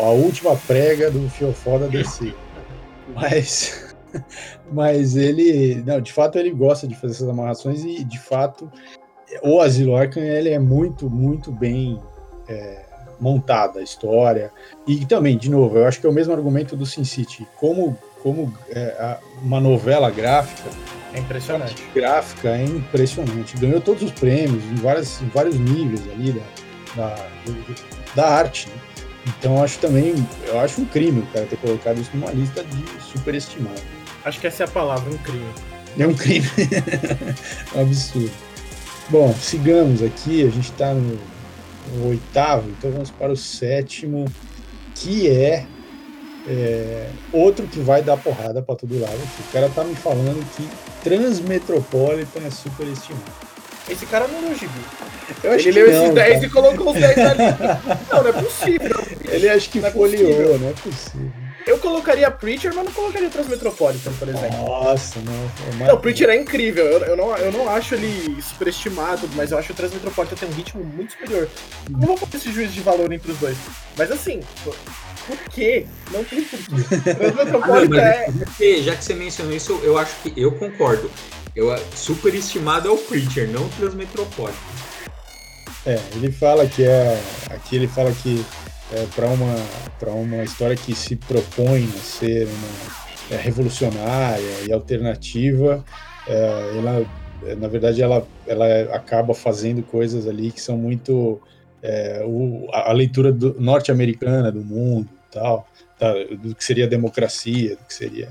a, 0.00 0.06
a, 0.06 0.10
última 0.10 0.56
prega 0.56 1.10
do 1.10 1.28
fiofó 1.28 1.78
da 1.78 1.86
DC. 1.86 2.34
Mas, 3.14 3.94
mas 4.72 5.14
ele, 5.14 5.82
não, 5.86 6.00
de 6.00 6.10
fato 6.10 6.38
ele 6.38 6.50
gosta 6.50 6.88
de 6.88 6.94
fazer 6.94 7.12
essas 7.12 7.28
amarrações 7.28 7.84
e 7.84 8.02
de 8.02 8.18
fato 8.18 8.72
o 9.42 9.60
Asilo 9.60 9.94
Arkham 9.94 10.22
ele 10.22 10.48
é 10.48 10.58
muito, 10.58 11.10
muito 11.10 11.52
bem 11.52 12.00
é, 12.48 12.83
montada 13.20 13.80
a 13.80 13.82
história. 13.82 14.52
E 14.86 15.04
também, 15.06 15.36
de 15.36 15.50
novo, 15.50 15.78
eu 15.78 15.86
acho 15.86 16.00
que 16.00 16.06
é 16.06 16.10
o 16.10 16.12
mesmo 16.12 16.32
argumento 16.32 16.76
do 16.76 16.86
Sin 16.86 17.04
City. 17.04 17.46
Como, 17.56 17.98
como 18.22 18.52
é, 18.70 19.18
uma 19.42 19.60
novela 19.60 20.10
gráfica. 20.10 20.70
É 21.12 21.18
impressionante. 21.20 21.82
Gráfica 21.94 22.50
é 22.50 22.64
impressionante. 22.64 23.56
Ganhou 23.56 23.80
todos 23.80 24.02
os 24.02 24.12
prêmios 24.12 24.64
em, 24.64 24.76
várias, 24.76 25.20
em 25.20 25.28
vários 25.28 25.58
níveis 25.58 26.02
ali 26.10 26.32
da, 26.32 26.42
da, 26.96 27.26
da 28.14 28.28
arte. 28.28 28.68
Né? 28.68 28.74
Então 29.26 29.62
acho 29.62 29.78
também, 29.78 30.14
eu 30.46 30.60
acho 30.60 30.80
um 30.80 30.84
crime 30.84 31.20
o 31.20 31.26
cara 31.26 31.46
ter 31.46 31.56
colocado 31.56 32.00
isso 32.00 32.10
numa 32.14 32.30
lista 32.30 32.62
de 32.64 33.02
superestimado. 33.02 33.80
Acho 34.24 34.40
que 34.40 34.46
essa 34.46 34.64
é 34.64 34.66
a 34.66 34.68
palavra, 34.68 35.12
um 35.12 35.18
crime. 35.18 35.54
É 35.98 36.06
um 36.06 36.14
crime. 36.14 36.46
um 37.74 37.80
absurdo. 37.80 38.32
Bom, 39.08 39.34
sigamos 39.34 40.02
aqui, 40.02 40.46
a 40.46 40.50
gente 40.50 40.70
está 40.70 40.94
no 40.94 41.18
o 41.92 42.08
oitavo, 42.08 42.68
então 42.70 42.90
vamos 42.90 43.10
para 43.10 43.32
o 43.32 43.36
sétimo, 43.36 44.24
que 44.94 45.28
é 45.28 45.66
É, 46.46 47.08
outro 47.32 47.66
que 47.66 47.80
vai 47.80 48.02
dar 48.02 48.18
porrada 48.18 48.60
para 48.60 48.74
todo 48.76 49.00
lado. 49.00 49.14
Aqui. 49.14 49.42
O 49.48 49.52
cara 49.52 49.70
tá 49.74 49.82
me 49.82 49.94
falando 49.94 50.44
que 50.54 50.68
Transmetropolitan 51.02 52.40
é 52.46 52.50
super 52.50 52.86
estimado. 52.86 53.24
Esse 53.88 54.04
cara 54.06 54.26
não 54.28 54.40
leu 54.42 54.54
gibi. 54.54 54.70
Eu 55.42 55.52
acho 55.52 55.68
Ele 55.68 55.72
que 55.72 55.86
leu 55.86 55.92
não, 55.92 56.02
esses 56.02 56.14
10 56.14 56.32
cara. 56.34 56.46
e 56.46 56.50
colocou 56.50 56.92
os 56.92 57.00
10 57.00 57.18
ali. 57.18 57.38
Não, 58.12 58.22
não 58.22 58.28
é 58.28 58.32
possível. 58.32 58.96
Ele 59.26 59.48
acho 59.48 59.70
que 59.70 59.80
Não 59.80 59.88
é 59.88 59.90
folheou, 59.90 60.26
possível. 60.34 60.58
não 60.58 60.68
é 60.68 60.72
possível. 60.72 61.32
Eu 61.66 61.78
colocaria 61.78 62.30
Preacher, 62.30 62.74
mas 62.74 62.84
não 62.84 62.92
colocaria 62.92 63.30
Transmetropolitan, 63.30 64.12
por 64.12 64.28
exemplo. 64.28 64.58
Nossa, 64.58 65.18
não. 65.20 65.86
Não, 65.86 65.94
o 65.94 65.98
Preacher 65.98 66.28
é 66.28 66.36
incrível. 66.36 66.84
Eu, 66.84 67.00
eu 67.00 67.16
não, 67.16 67.36
eu 67.36 67.50
não 67.52 67.70
acho 67.70 67.94
ele 67.94 68.40
superestimado, 68.42 69.28
mas 69.34 69.50
eu 69.50 69.58
acho 69.58 69.68
que 69.68 69.72
o 69.72 69.76
Transmetropolitan 69.76 70.36
tem 70.36 70.48
um 70.48 70.52
ritmo 70.52 70.84
muito 70.84 71.12
superior. 71.12 71.48
Não 71.88 72.08
vou 72.08 72.16
fazer 72.18 72.36
esse 72.36 72.52
juízo 72.52 72.72
de 72.72 72.80
valor 72.80 73.10
entre 73.10 73.32
os 73.32 73.38
dois. 73.38 73.56
Mas 73.96 74.10
assim, 74.10 74.40
por, 74.62 74.76
quê? 75.50 75.86
Não 76.10 76.22
tem 76.22 76.42
porquê. 76.42 76.66
Ah, 76.70 77.06
não, 77.06 77.14
Transmetropolitan 77.14 78.02
é. 78.02 78.82
já 78.82 78.94
que 78.94 79.04
você 79.04 79.14
mencionou 79.14 79.54
isso, 79.54 79.80
eu 79.82 79.96
acho 79.96 80.14
que 80.16 80.38
eu 80.38 80.52
concordo. 80.52 81.10
Eu, 81.56 81.74
superestimado 81.94 82.88
é 82.88 82.92
o 82.92 82.98
Preacher, 82.98 83.48
não 83.48 83.64
o 83.64 83.68
Transmetropolitan. 83.70 84.58
É, 85.86 85.98
ele 86.14 86.30
fala 86.30 86.66
que 86.66 86.84
é. 86.84 87.18
Aqui 87.50 87.76
ele 87.76 87.88
fala 87.88 88.12
que 88.12 88.44
é 88.94 89.06
para 89.14 89.26
uma, 89.28 89.54
pra 89.98 90.10
uma 90.12 90.42
história 90.44 90.76
que 90.76 90.94
se 90.94 91.16
propõe 91.16 91.84
a 91.84 91.98
ser 91.98 92.46
uma, 92.46 93.36
é, 93.36 93.40
revolucionária 93.42 94.66
e 94.66 94.72
alternativa, 94.72 95.84
é, 96.26 96.78
ela, 96.78 97.04
é, 97.44 97.54
na 97.56 97.68
verdade, 97.68 98.02
ela, 98.02 98.26
ela 98.46 98.66
acaba 98.94 99.34
fazendo 99.34 99.82
coisas 99.82 100.26
ali 100.28 100.50
que 100.52 100.60
são 100.60 100.76
muito. 100.76 101.40
é, 101.82 102.22
o- 102.26 102.66
a, 102.72 102.90
a 102.90 102.92
leitura 102.92 103.30
norte-americana 103.58 104.50
do 104.50 104.64
mundo 104.64 105.10
tal, 105.30 105.66
tá, 105.98 106.12
do 106.38 106.54
que 106.54 106.64
seria 106.64 106.86
democracia, 106.86 107.76
do 107.76 107.84
que 107.84 107.92
seria. 107.94 108.30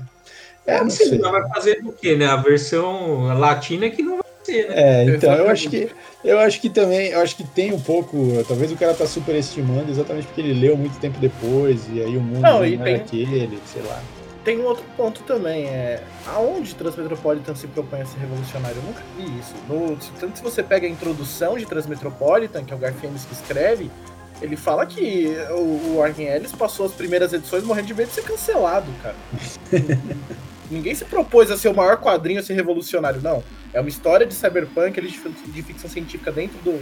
É, 0.66 0.80
não 0.80 0.88
sei. 0.88 1.18
vai 1.18 1.46
fazer 1.50 1.82
do 1.82 1.92
quê, 1.92 2.16
né? 2.16 2.26
A 2.26 2.36
versão 2.36 3.24
latina 3.38 3.90
que 3.90 4.02
não 4.02 4.14
vai 4.16 4.23
ser, 4.44 4.68
né? 4.68 4.74
É, 4.76 5.04
então, 5.04 5.32
eu 5.34 5.48
acho 5.48 5.68
que 5.70 5.90
eu 6.24 6.38
acho 6.38 6.60
que 6.60 6.70
também, 6.70 7.08
eu 7.08 7.20
acho 7.20 7.36
que 7.36 7.44
tem 7.44 7.72
um 7.72 7.80
pouco, 7.80 8.16
talvez 8.48 8.70
o 8.72 8.76
cara 8.76 8.94
tá 8.94 9.06
superestimando 9.06 9.90
exatamente 9.90 10.26
porque 10.26 10.40
ele 10.40 10.54
leu 10.54 10.76
muito 10.76 10.98
tempo 10.98 11.18
depois 11.18 11.86
e 11.92 12.02
aí 12.02 12.16
o 12.16 12.20
mundo 12.20 12.40
Não, 12.40 12.58
não, 12.60 12.64
era 12.64 12.84
tem- 12.84 12.94
aquele, 12.94 13.58
sei 13.72 13.82
lá. 13.82 14.02
Tem 14.44 14.58
um 14.60 14.64
outro 14.66 14.84
ponto 14.94 15.22
também, 15.22 15.64
é 15.64 16.02
aonde 16.26 16.74
Transmetropolitan 16.74 17.54
se 17.54 17.66
propõe 17.66 18.02
a 18.02 18.04
ser 18.06 18.18
revolucionário? 18.18 18.76
Eu 18.76 18.82
nunca 18.82 19.02
vi 19.16 19.38
isso. 19.38 19.54
No, 19.66 19.96
tanto 20.20 20.36
se 20.36 20.42
você 20.42 20.62
pega 20.62 20.86
a 20.86 20.90
introdução 20.90 21.56
de 21.56 21.64
Transmetropolitan, 21.64 22.62
que 22.62 22.70
é 22.72 22.76
o 22.76 22.78
Garfienes 22.78 23.24
que 23.24 23.32
escreve, 23.32 23.90
ele 24.42 24.54
fala 24.56 24.84
que 24.84 25.34
o, 25.50 25.54
o 25.54 25.96
Warren 25.96 26.26
Ellis 26.26 26.52
passou 26.52 26.84
as 26.84 26.92
primeiras 26.92 27.32
edições 27.32 27.64
morrendo 27.64 27.86
de 27.86 27.94
medo 27.94 28.08
de 28.08 28.14
ser 28.14 28.22
cancelado, 28.24 28.86
cara. 29.02 29.14
Ninguém 30.70 30.94
se 30.94 31.04
propôs 31.04 31.50
a 31.50 31.56
ser 31.56 31.68
o 31.68 31.74
maior 31.74 31.96
quadrinho 31.98 32.40
a 32.40 32.42
ser 32.42 32.54
revolucionário, 32.54 33.20
não. 33.20 33.42
É 33.72 33.80
uma 33.80 33.88
história 33.88 34.26
de 34.26 34.34
cyberpunk, 34.34 34.98
ele 34.98 35.08
de, 35.08 35.52
de 35.52 35.62
ficção 35.62 35.90
científica 35.90 36.30
dentro 36.30 36.58
do, 36.58 36.80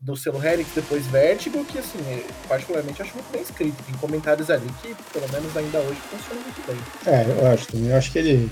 do 0.00 0.16
selo 0.16 0.44
Helix, 0.44 0.70
depois 0.74 1.06
Vertigo, 1.06 1.64
que 1.64 1.78
assim, 1.78 1.98
é, 2.08 2.24
particularmente 2.48 3.02
acho 3.02 3.14
muito 3.14 3.30
bem 3.30 3.42
escrito. 3.42 3.82
Tem 3.84 3.94
comentários 3.96 4.50
ali 4.50 4.66
que, 4.80 4.94
pelo 5.12 5.28
menos 5.32 5.56
ainda 5.56 5.78
hoje, 5.78 6.00
funcionam 6.10 6.42
muito 6.42 6.66
bem. 6.66 7.12
É, 7.12 7.42
eu 7.42 7.52
acho 7.52 7.66
também, 7.66 7.90
eu 7.90 7.96
acho 7.96 8.12
que 8.12 8.18
ele, 8.18 8.50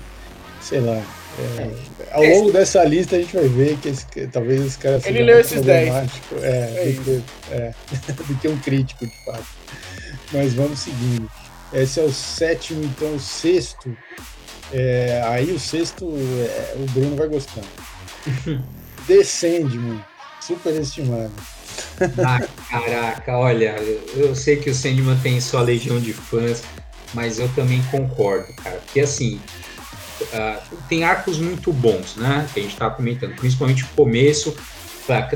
sei 0.61 0.81
lá, 0.81 1.01
é, 1.39 2.13
ao 2.13 2.23
longo 2.23 2.51
dessa 2.51 2.83
lista 2.83 3.15
a 3.15 3.19
gente 3.19 3.35
vai 3.35 3.47
ver 3.47 3.77
que, 3.77 3.89
esse, 3.89 4.05
que 4.07 4.25
talvez 4.27 4.59
esse 4.59 4.77
cara 4.77 4.95
Ele 4.95 5.03
seja 5.03 5.23
leu 5.23 5.35
mais 5.35 5.45
esses 5.45 5.61
10. 5.61 5.89
problemático, 5.89 6.35
É, 6.41 6.89
É 6.89 6.91
do, 6.91 7.03
que, 7.03 7.23
é, 7.51 7.73
do 8.27 8.35
que 8.39 8.47
um 8.47 8.57
crítico, 8.57 9.05
de 9.05 9.25
fato. 9.25 9.45
Mas 10.33 10.53
vamos 10.53 10.79
seguindo. 10.79 11.29
Esse 11.71 11.99
é 11.99 12.03
o 12.03 12.11
sétimo, 12.11 12.83
então 12.83 13.15
o 13.15 13.19
sexto. 13.19 13.95
É, 14.71 15.21
aí 15.25 15.51
o 15.51 15.59
sexto, 15.59 16.05
é, 16.05 16.75
o 16.77 16.85
Bruno 16.91 17.15
vai 17.15 17.27
gostando. 17.27 17.67
The 19.07 19.23
Sandman, 19.23 20.03
super 20.41 20.73
estimado. 20.73 21.31
Ah, 22.23 22.47
caraca, 22.69 23.37
olha, 23.37 23.75
eu, 24.15 24.35
sei 24.35 24.57
que 24.57 24.69
o 24.69 24.75
Sandman 24.75 25.17
tem 25.19 25.39
sua 25.39 25.61
legião 25.61 25.99
de 25.99 26.13
fãs, 26.13 26.63
mas 27.13 27.39
eu 27.39 27.47
também 27.55 27.81
concordo, 27.91 28.53
cara. 28.55 28.77
Porque 28.77 28.99
assim, 28.99 29.39
ah, 30.33 30.59
tem 30.89 31.03
arcos 31.03 31.39
muito 31.39 31.71
bons, 31.71 32.15
né? 32.15 32.47
Que 32.53 32.59
a 32.59 32.63
gente 32.63 32.75
tava 32.75 32.95
comentando, 32.95 33.35
principalmente 33.35 33.83
o 33.83 33.87
começo, 33.95 34.55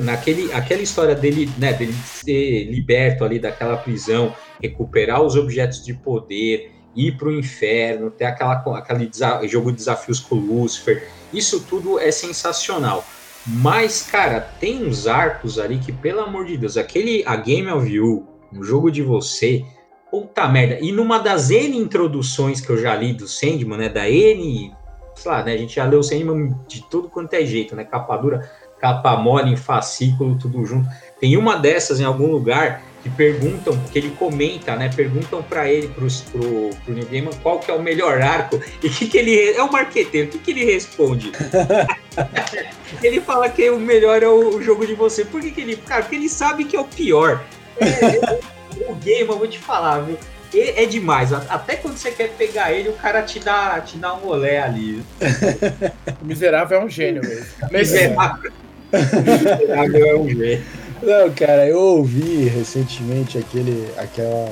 naquele, 0.01 0.51
aquela 0.51 0.81
história 0.81 1.15
dele, 1.15 1.49
né, 1.57 1.71
dele 1.73 1.93
ser 2.05 2.65
liberto 2.65 3.23
ali 3.23 3.39
daquela 3.39 3.77
prisão, 3.77 4.35
recuperar 4.61 5.21
os 5.21 5.35
objetos 5.35 5.83
de 5.83 5.93
poder, 5.93 6.71
ir 6.95 7.17
pro 7.17 7.31
inferno, 7.31 8.11
ter 8.11 8.25
aquela, 8.25 8.53
aquele 8.77 9.09
jogo 9.47 9.71
de 9.71 9.77
desafios 9.77 10.19
com 10.19 10.35
o 10.35 10.39
Lucifer. 10.39 11.07
Isso 11.33 11.61
tudo 11.61 11.99
é 11.99 12.11
sensacional. 12.11 13.05
Mas, 13.45 14.03
cara, 14.03 14.39
tem 14.59 14.85
uns 14.85 15.07
arcos 15.07 15.57
ali 15.57 15.79
que, 15.79 15.91
pelo 15.91 16.21
amor 16.21 16.45
de 16.45 16.57
Deus, 16.57 16.77
aquele 16.77 17.23
A 17.25 17.35
Game 17.35 17.69
of 17.71 17.89
You, 17.89 18.27
um 18.53 18.63
jogo 18.63 18.91
de 18.91 19.01
você, 19.01 19.65
puta 20.11 20.47
merda. 20.47 20.77
E 20.79 20.91
numa 20.91 21.17
das 21.17 21.49
N 21.49 21.77
introduções 21.77 22.61
que 22.61 22.69
eu 22.69 22.77
já 22.77 22.95
li 22.95 23.13
do 23.13 23.27
Sandman, 23.27 23.77
né, 23.77 23.89
da 23.89 24.07
N, 24.07 24.71
sei 25.15 25.31
lá, 25.31 25.43
né, 25.43 25.53
a 25.53 25.57
gente 25.57 25.75
já 25.75 25.85
leu 25.85 25.99
o 25.99 26.03
Sandman 26.03 26.55
de 26.67 26.83
tudo 26.89 27.09
quanto 27.09 27.33
é 27.33 27.43
jeito, 27.45 27.75
né, 27.75 27.83
capa 27.83 28.15
dura, 28.17 28.47
capa 28.79 29.15
mole, 29.15 29.51
em 29.51 29.57
fascículo, 29.57 30.37
tudo 30.37 30.63
junto. 30.65 30.87
Tem 31.19 31.35
uma 31.37 31.55
dessas 31.55 31.99
em 31.99 32.03
algum 32.03 32.27
lugar 32.27 32.83
que 33.01 33.09
perguntam, 33.09 33.77
que 33.91 33.97
ele 33.97 34.11
comenta, 34.11 34.75
né, 34.75 34.89
perguntam 34.95 35.41
para 35.41 35.69
ele, 35.69 35.87
pros, 35.87 36.21
pro, 36.21 36.69
pro 36.83 36.93
Neil 36.93 37.07
Gaiman, 37.09 37.33
qual 37.41 37.59
que 37.59 37.71
é 37.71 37.73
o 37.73 37.81
melhor 37.81 38.21
arco, 38.21 38.61
e 38.81 38.87
o 38.87 38.89
que, 38.91 39.07
que 39.07 39.17
ele, 39.17 39.51
é 39.51 39.63
um 39.63 39.71
marqueteiro, 39.71 40.27
o 40.27 40.31
que, 40.31 40.37
que 40.39 40.51
ele 40.51 40.65
responde? 40.65 41.31
ele 43.01 43.21
fala 43.21 43.49
que 43.49 43.69
o 43.69 43.79
melhor 43.79 44.21
é 44.21 44.27
o, 44.27 44.55
o 44.55 44.61
jogo 44.61 44.85
de 44.85 44.93
você. 44.93 45.25
Por 45.25 45.41
que, 45.41 45.51
que 45.51 45.61
ele. 45.61 45.75
Cara, 45.77 46.03
porque 46.03 46.15
ele 46.15 46.29
sabe 46.29 46.65
que 46.65 46.75
é 46.75 46.79
o 46.79 46.85
pior. 46.85 47.43
É, 47.79 48.39
o 48.87 48.95
game, 48.95 49.29
eu 49.29 49.37
vou 49.37 49.47
te 49.47 49.59
falar, 49.59 49.99
viu? 50.01 50.17
É, 50.53 50.83
é 50.83 50.85
demais. 50.85 51.31
Até 51.31 51.77
quando 51.77 51.97
você 51.97 52.11
quer 52.11 52.29
pegar 52.31 52.71
ele, 52.71 52.89
o 52.89 52.93
cara 52.93 53.21
te 53.21 53.39
dá, 53.39 53.79
te 53.81 53.97
dá 53.97 54.13
um 54.15 54.27
olé 54.27 54.61
ali. 54.61 55.03
O 56.21 56.25
miserável 56.25 56.79
é 56.79 56.83
um 56.83 56.89
gênio 56.89 57.21
mesmo. 57.21 57.47
Miserável. 57.71 58.51
Miserável 58.91 60.05
é 60.05 60.15
um 60.15 60.29
gênio. 60.29 60.63
Não, 61.01 61.33
cara, 61.33 61.67
eu 61.67 61.79
ouvi 61.79 62.47
recentemente 62.47 63.37
aquele, 63.37 63.91
aquela 63.97 64.49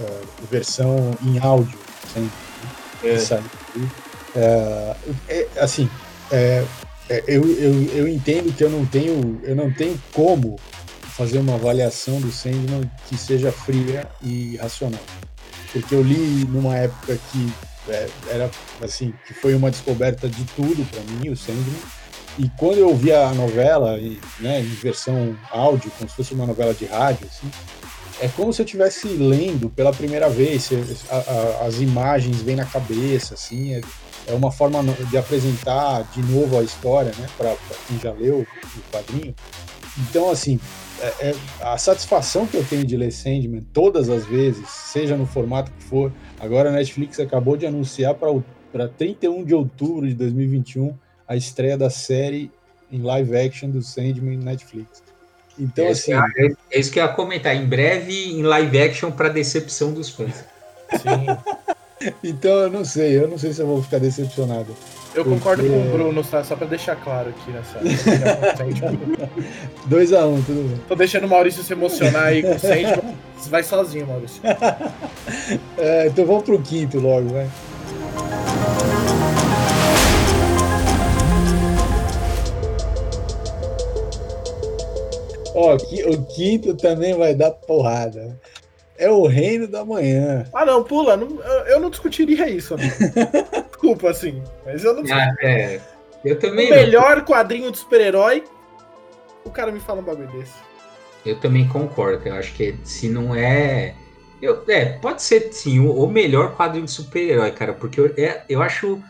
ah, 0.00 0.20
versão 0.50 1.16
em 1.22 1.38
áudio, 1.38 1.78
assim, 2.04 2.30
que 3.00 3.08
É. 3.08 3.18
saiu. 3.18 3.44
É, 4.34 4.96
é, 5.28 5.48
assim, 5.60 5.88
é, 6.30 6.64
é, 7.08 7.24
eu, 7.28 7.46
eu, 7.58 7.82
eu 7.94 8.08
entendo 8.08 8.52
que 8.56 8.64
eu 8.64 8.70
não 8.70 8.84
tenho, 8.86 9.40
eu 9.44 9.54
não 9.54 9.70
tenho 9.70 10.00
como 10.12 10.58
fazer 11.02 11.38
uma 11.38 11.54
avaliação 11.54 12.20
do 12.20 12.32
Sandman 12.32 12.90
que 13.06 13.16
seja 13.18 13.52
fria 13.52 14.08
e 14.22 14.56
racional, 14.56 15.02
porque 15.72 15.94
eu 15.94 16.02
li 16.02 16.46
numa 16.48 16.76
época 16.76 17.18
que 17.30 17.52
é, 17.88 18.08
era 18.28 18.50
assim, 18.82 19.12
que 19.26 19.34
foi 19.34 19.54
uma 19.54 19.70
descoberta 19.70 20.28
de 20.28 20.44
tudo 20.56 20.84
para 20.90 21.00
mim, 21.14 21.28
o 21.28 21.36
Sandman. 21.36 22.01
E 22.38 22.48
quando 22.56 22.78
eu 22.78 22.94
vi 22.96 23.12
a 23.12 23.32
novela, 23.34 23.98
né, 24.40 24.60
em 24.60 24.64
versão 24.64 25.36
áudio, 25.50 25.90
como 25.98 26.08
se 26.08 26.16
fosse 26.16 26.34
uma 26.34 26.46
novela 26.46 26.72
de 26.72 26.86
rádio, 26.86 27.26
assim, 27.30 27.50
é 28.20 28.28
como 28.28 28.52
se 28.52 28.62
eu 28.62 28.64
estivesse 28.64 29.08
lendo 29.08 29.68
pela 29.68 29.92
primeira 29.92 30.28
vez. 30.30 30.70
a- 31.10 31.16
a- 31.16 31.66
as 31.66 31.80
imagens 31.80 32.40
vêm 32.40 32.56
na 32.56 32.64
cabeça, 32.64 33.34
assim, 33.34 33.74
é, 33.74 33.80
é 34.28 34.32
uma 34.32 34.50
forma 34.50 34.82
de 35.10 35.16
apresentar 35.18 36.02
de 36.14 36.22
novo 36.22 36.58
a 36.58 36.62
história, 36.62 37.12
né, 37.18 37.26
para 37.36 37.54
quem 37.86 37.98
já 37.98 38.12
leu 38.12 38.46
o 38.76 38.92
quadrinho. 38.92 39.34
Então, 39.98 40.30
assim, 40.30 40.58
é- 41.00 41.30
é 41.30 41.34
a 41.60 41.76
satisfação 41.76 42.46
que 42.46 42.56
eu 42.56 42.64
tenho 42.64 42.84
de 42.86 42.96
ler 42.96 43.10
Sandman 43.10 43.62
todas 43.72 44.08
as 44.08 44.24
vezes, 44.24 44.68
seja 44.68 45.16
no 45.16 45.26
formato 45.26 45.70
que 45.72 45.84
for. 45.84 46.10
Agora 46.40 46.70
a 46.70 46.72
Netflix 46.72 47.20
acabou 47.20 47.56
de 47.58 47.66
anunciar 47.66 48.14
para 48.14 48.88
31 48.88 49.44
de 49.44 49.54
outubro 49.54 50.08
de 50.08 50.14
2021 50.14 50.94
a 51.26 51.36
estreia 51.36 51.76
da 51.76 51.90
série 51.90 52.50
em 52.90 53.02
live 53.02 53.36
action 53.36 53.70
do 53.70 53.80
Sandman 53.82 54.38
Netflix. 54.38 55.02
Então, 55.58 55.84
é, 55.86 55.90
assim, 55.90 56.12
é, 56.14 56.52
é 56.70 56.78
isso 56.80 56.90
que 56.90 56.98
eu 56.98 57.04
ia 57.04 57.12
comentar. 57.12 57.54
Em 57.54 57.66
breve, 57.66 58.32
em 58.32 58.42
live 58.42 58.80
action, 58.80 59.10
para 59.10 59.28
decepção 59.28 59.92
dos 59.92 60.08
fãs. 60.10 60.44
sim. 60.92 61.26
então 62.24 62.50
eu 62.50 62.70
não 62.70 62.84
sei, 62.84 63.16
eu 63.18 63.28
não 63.28 63.38
sei 63.38 63.52
se 63.52 63.60
eu 63.60 63.66
vou 63.66 63.82
ficar 63.82 63.98
decepcionado. 63.98 64.74
Eu 65.14 65.24
concordo 65.26 65.62
Porque- 65.62 65.76
com 65.78 65.88
o 65.88 65.92
Bruno, 65.92 66.24
só, 66.24 66.42
só 66.42 66.56
pra 66.56 66.66
deixar 66.66 66.96
claro 66.96 67.28
aqui 67.28 67.50
nessa. 67.50 67.78
nessa- 67.82 68.64
2x1, 69.88 70.26
um, 70.26 70.42
tudo 70.42 70.68
bem. 70.68 70.80
Tô 70.88 70.94
deixando 70.94 71.24
o 71.24 71.28
Maurício 71.28 71.62
se 71.62 71.72
emocionar 71.72 72.24
aí 72.24 72.42
com 72.42 72.52
o 72.54 72.58
Sandman. 72.58 73.14
Vai 73.48 73.62
sozinho, 73.62 74.06
Maurício. 74.06 74.40
É, 75.78 76.08
então 76.08 76.24
vamos 76.26 76.42
pro 76.42 76.60
quinto 76.60 76.98
logo, 76.98 77.28
vai. 77.28 77.48
Ó, 85.54 85.76
o 85.76 86.26
quinto 86.26 86.74
também 86.74 87.14
vai 87.14 87.34
dar 87.34 87.50
porrada. 87.50 88.38
é 88.96 89.10
o 89.10 89.26
reino 89.26 89.66
da 89.66 89.84
manhã. 89.84 90.46
Ah, 90.52 90.64
não, 90.64 90.82
pula. 90.82 91.16
Não, 91.16 91.38
eu 91.66 91.80
não 91.80 91.90
discutiria 91.90 92.48
isso. 92.48 92.76
Desculpa, 93.70 94.10
assim. 94.10 94.42
Mas 94.64 94.84
eu 94.84 94.94
não 94.94 95.02
ah, 95.12 95.34
é. 95.42 95.80
Eu 96.24 96.38
também. 96.38 96.68
O 96.68 96.74
melhor 96.74 97.24
quadrinho 97.24 97.70
de 97.70 97.78
super-herói. 97.78 98.44
O 99.44 99.50
cara 99.50 99.72
me 99.72 99.80
fala 99.80 100.00
um 100.00 100.04
bagulho 100.04 100.30
desse. 100.30 100.54
Eu 101.26 101.38
também 101.40 101.68
concordo. 101.68 102.26
Eu 102.28 102.34
acho 102.34 102.54
que 102.54 102.76
se 102.84 103.08
não 103.08 103.34
é. 103.34 103.94
Eu, 104.40 104.64
é, 104.68 104.84
pode 104.98 105.22
ser 105.22 105.52
sim 105.52 105.78
o, 105.78 105.92
o 105.92 106.08
melhor 106.08 106.56
quadrinho 106.56 106.84
de 106.84 106.90
super-herói, 106.90 107.50
cara. 107.52 107.72
Porque 107.72 108.00
eu, 108.00 108.06
é, 108.16 108.44
eu 108.48 108.62
acho. 108.62 109.02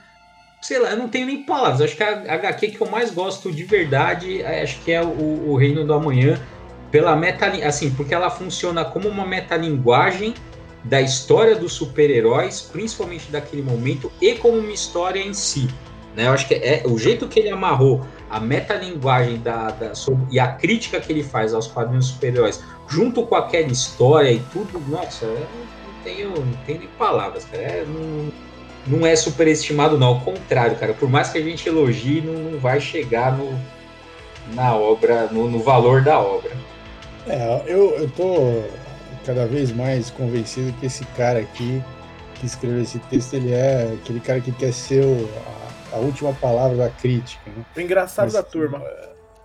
Sei 0.62 0.78
lá, 0.78 0.90
eu 0.90 0.96
não 0.96 1.08
tenho 1.08 1.26
nem 1.26 1.42
palavras. 1.42 1.80
Acho 1.80 1.96
que 1.96 2.04
a 2.04 2.34
HQ 2.34 2.68
que 2.68 2.80
eu 2.80 2.88
mais 2.88 3.10
gosto 3.10 3.50
de 3.50 3.64
verdade, 3.64 4.40
é, 4.42 4.62
acho 4.62 4.80
que 4.82 4.92
é 4.92 5.02
o, 5.02 5.50
o 5.50 5.56
Reino 5.56 5.84
do 5.84 5.92
Amanhã 5.92 6.40
pela 6.88 7.16
meta, 7.16 7.46
assim, 7.66 7.90
porque 7.90 8.14
ela 8.14 8.30
funciona 8.30 8.84
como 8.84 9.08
uma 9.08 9.26
metalinguagem 9.26 10.34
da 10.84 11.00
história 11.00 11.56
dos 11.56 11.72
super-heróis, 11.72 12.60
principalmente 12.60 13.30
daquele 13.30 13.62
momento, 13.62 14.12
e 14.20 14.34
como 14.36 14.58
uma 14.58 14.72
história 14.72 15.18
em 15.18 15.34
si. 15.34 15.68
Né? 16.14 16.28
Eu 16.28 16.32
acho 16.32 16.46
que 16.46 16.54
é 16.54 16.82
o 16.86 16.96
jeito 16.96 17.26
que 17.26 17.40
ele 17.40 17.50
amarrou 17.50 18.06
a 18.30 18.38
metalinguagem 18.38 19.40
da, 19.40 19.70
da, 19.70 19.94
sobre, 19.96 20.26
e 20.30 20.38
a 20.38 20.48
crítica 20.52 21.00
que 21.00 21.12
ele 21.12 21.24
faz 21.24 21.54
aos 21.54 21.66
quadrinhos 21.66 22.06
super-heróis, 22.06 22.62
junto 22.88 23.26
com 23.26 23.34
aquela 23.34 23.68
história 23.68 24.30
e 24.30 24.40
tudo, 24.52 24.78
nossa, 24.88 25.24
eu 25.24 25.40
não 25.40 26.04
tenho, 26.04 26.30
não 26.30 26.64
tenho 26.66 26.78
nem 26.80 26.88
palavras, 26.98 27.44
cara. 27.46 27.62
É, 27.62 27.84
não, 27.86 28.30
não 28.86 29.06
é 29.06 29.14
superestimado, 29.14 29.98
não. 29.98 30.08
Ao 30.08 30.20
contrário, 30.20 30.76
cara. 30.76 30.94
Por 30.94 31.08
mais 31.08 31.30
que 31.30 31.38
a 31.38 31.42
gente 31.42 31.68
elogie, 31.68 32.20
não, 32.20 32.34
não 32.34 32.58
vai 32.58 32.80
chegar 32.80 33.36
no, 33.36 33.58
na 34.54 34.74
obra, 34.74 35.26
no, 35.26 35.48
no 35.50 35.60
valor 35.60 36.02
da 36.02 36.18
obra. 36.18 36.50
É, 37.26 37.62
eu, 37.66 37.90
eu 37.90 38.10
tô 38.10 38.62
cada 39.24 39.46
vez 39.46 39.70
mais 39.70 40.10
convencido 40.10 40.72
que 40.80 40.86
esse 40.86 41.04
cara 41.16 41.38
aqui 41.38 41.82
que 42.34 42.46
escreveu 42.46 42.82
esse 42.82 42.98
texto, 42.98 43.34
ele 43.34 43.52
é 43.52 43.96
aquele 44.02 44.18
cara 44.18 44.40
que 44.40 44.50
quer 44.50 44.72
ser 44.72 45.04
o, 45.04 45.30
a, 45.92 45.96
a, 45.96 45.98
última 46.00 46.32
palavra 46.32 46.76
da 46.76 46.90
crítica. 46.90 47.42
Né? 47.46 47.64
O 47.76 47.80
engraçado 47.80 48.24
mas, 48.24 48.32
da 48.32 48.42
turma. 48.42 48.82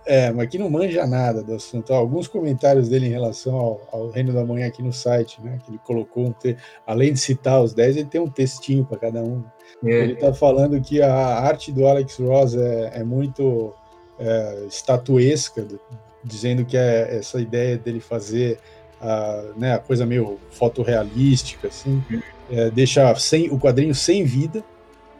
É, 0.06 0.32
mas 0.32 0.48
que 0.48 0.56
não 0.56 0.70
manja 0.70 1.06
nada 1.06 1.42
do 1.42 1.54
assunto. 1.54 1.92
Alguns 1.92 2.26
comentários 2.26 2.88
dele 2.88 3.06
em 3.06 3.10
relação 3.10 3.54
ao, 3.54 3.80
ao, 3.92 4.08
Reino 4.08 4.32
da 4.32 4.44
Manhã 4.44 4.66
aqui 4.66 4.82
no 4.82 4.92
site, 4.92 5.38
né? 5.42 5.58
Que 5.64 5.70
ele 5.70 5.80
colocou 5.84 6.26
um 6.26 6.32
te... 6.32 6.56
além 6.86 7.12
de 7.12 7.18
citar 7.18 7.62
os 7.62 7.74
10, 7.74 7.98
ele 7.98 8.08
tem 8.08 8.20
um 8.20 8.30
textinho 8.30 8.84
para 8.84 8.98
cada 8.98 9.22
um. 9.22 9.44
É. 9.84 9.90
Ele 9.90 10.12
está 10.14 10.32
falando 10.32 10.80
que 10.80 11.02
a 11.02 11.14
arte 11.14 11.70
do 11.70 11.86
Alex 11.86 12.18
Ross 12.18 12.54
é, 12.54 12.92
é 12.94 13.04
muito 13.04 13.74
é, 14.18 14.64
estatuesca, 14.66 15.66
dizendo 16.24 16.64
que 16.64 16.76
é 16.76 17.18
essa 17.18 17.40
ideia 17.40 17.76
dele 17.76 18.00
fazer 18.00 18.58
a, 19.00 19.42
né, 19.56 19.74
a 19.74 19.78
coisa 19.78 20.04
meio 20.04 20.38
fotorrealística, 20.50 21.68
assim, 21.68 22.02
é, 22.50 22.70
deixa 22.70 23.14
sem, 23.16 23.50
o 23.50 23.58
quadrinho 23.58 23.94
sem 23.94 24.24
vida. 24.24 24.64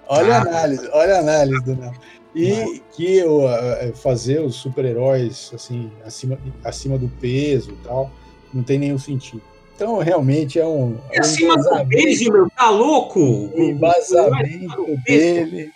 Olha 0.08 0.37
ah. 0.37 0.38
a 0.38 0.40
análise, 0.40 0.88
olha 0.92 1.16
a 1.16 1.18
análise 1.20 1.62
do. 1.64 1.92
E 2.38 2.83
que 2.95 3.25
o, 3.25 3.49
é, 3.49 3.92
fazer 3.92 4.40
os 4.40 4.54
super-heróis 4.54 5.50
assim, 5.52 5.90
acima, 6.04 6.38
acima 6.62 6.97
do 6.97 7.09
peso 7.21 7.73
e 7.73 7.76
tal, 7.85 8.11
não 8.52 8.62
tem 8.62 8.78
nenhum 8.78 8.99
sentido. 8.99 9.42
Então, 9.75 9.99
realmente 9.99 10.59
é 10.59 10.66
um. 10.66 10.97
É 11.11 11.18
um 11.18 11.21
acima 11.21 11.57
do 11.57 11.87
peso, 11.87 12.33
meu, 12.33 12.50
tá 12.50 12.71
louco? 12.71 13.21
O 13.21 13.62
embasamento 13.62 14.87
dele 15.04 15.73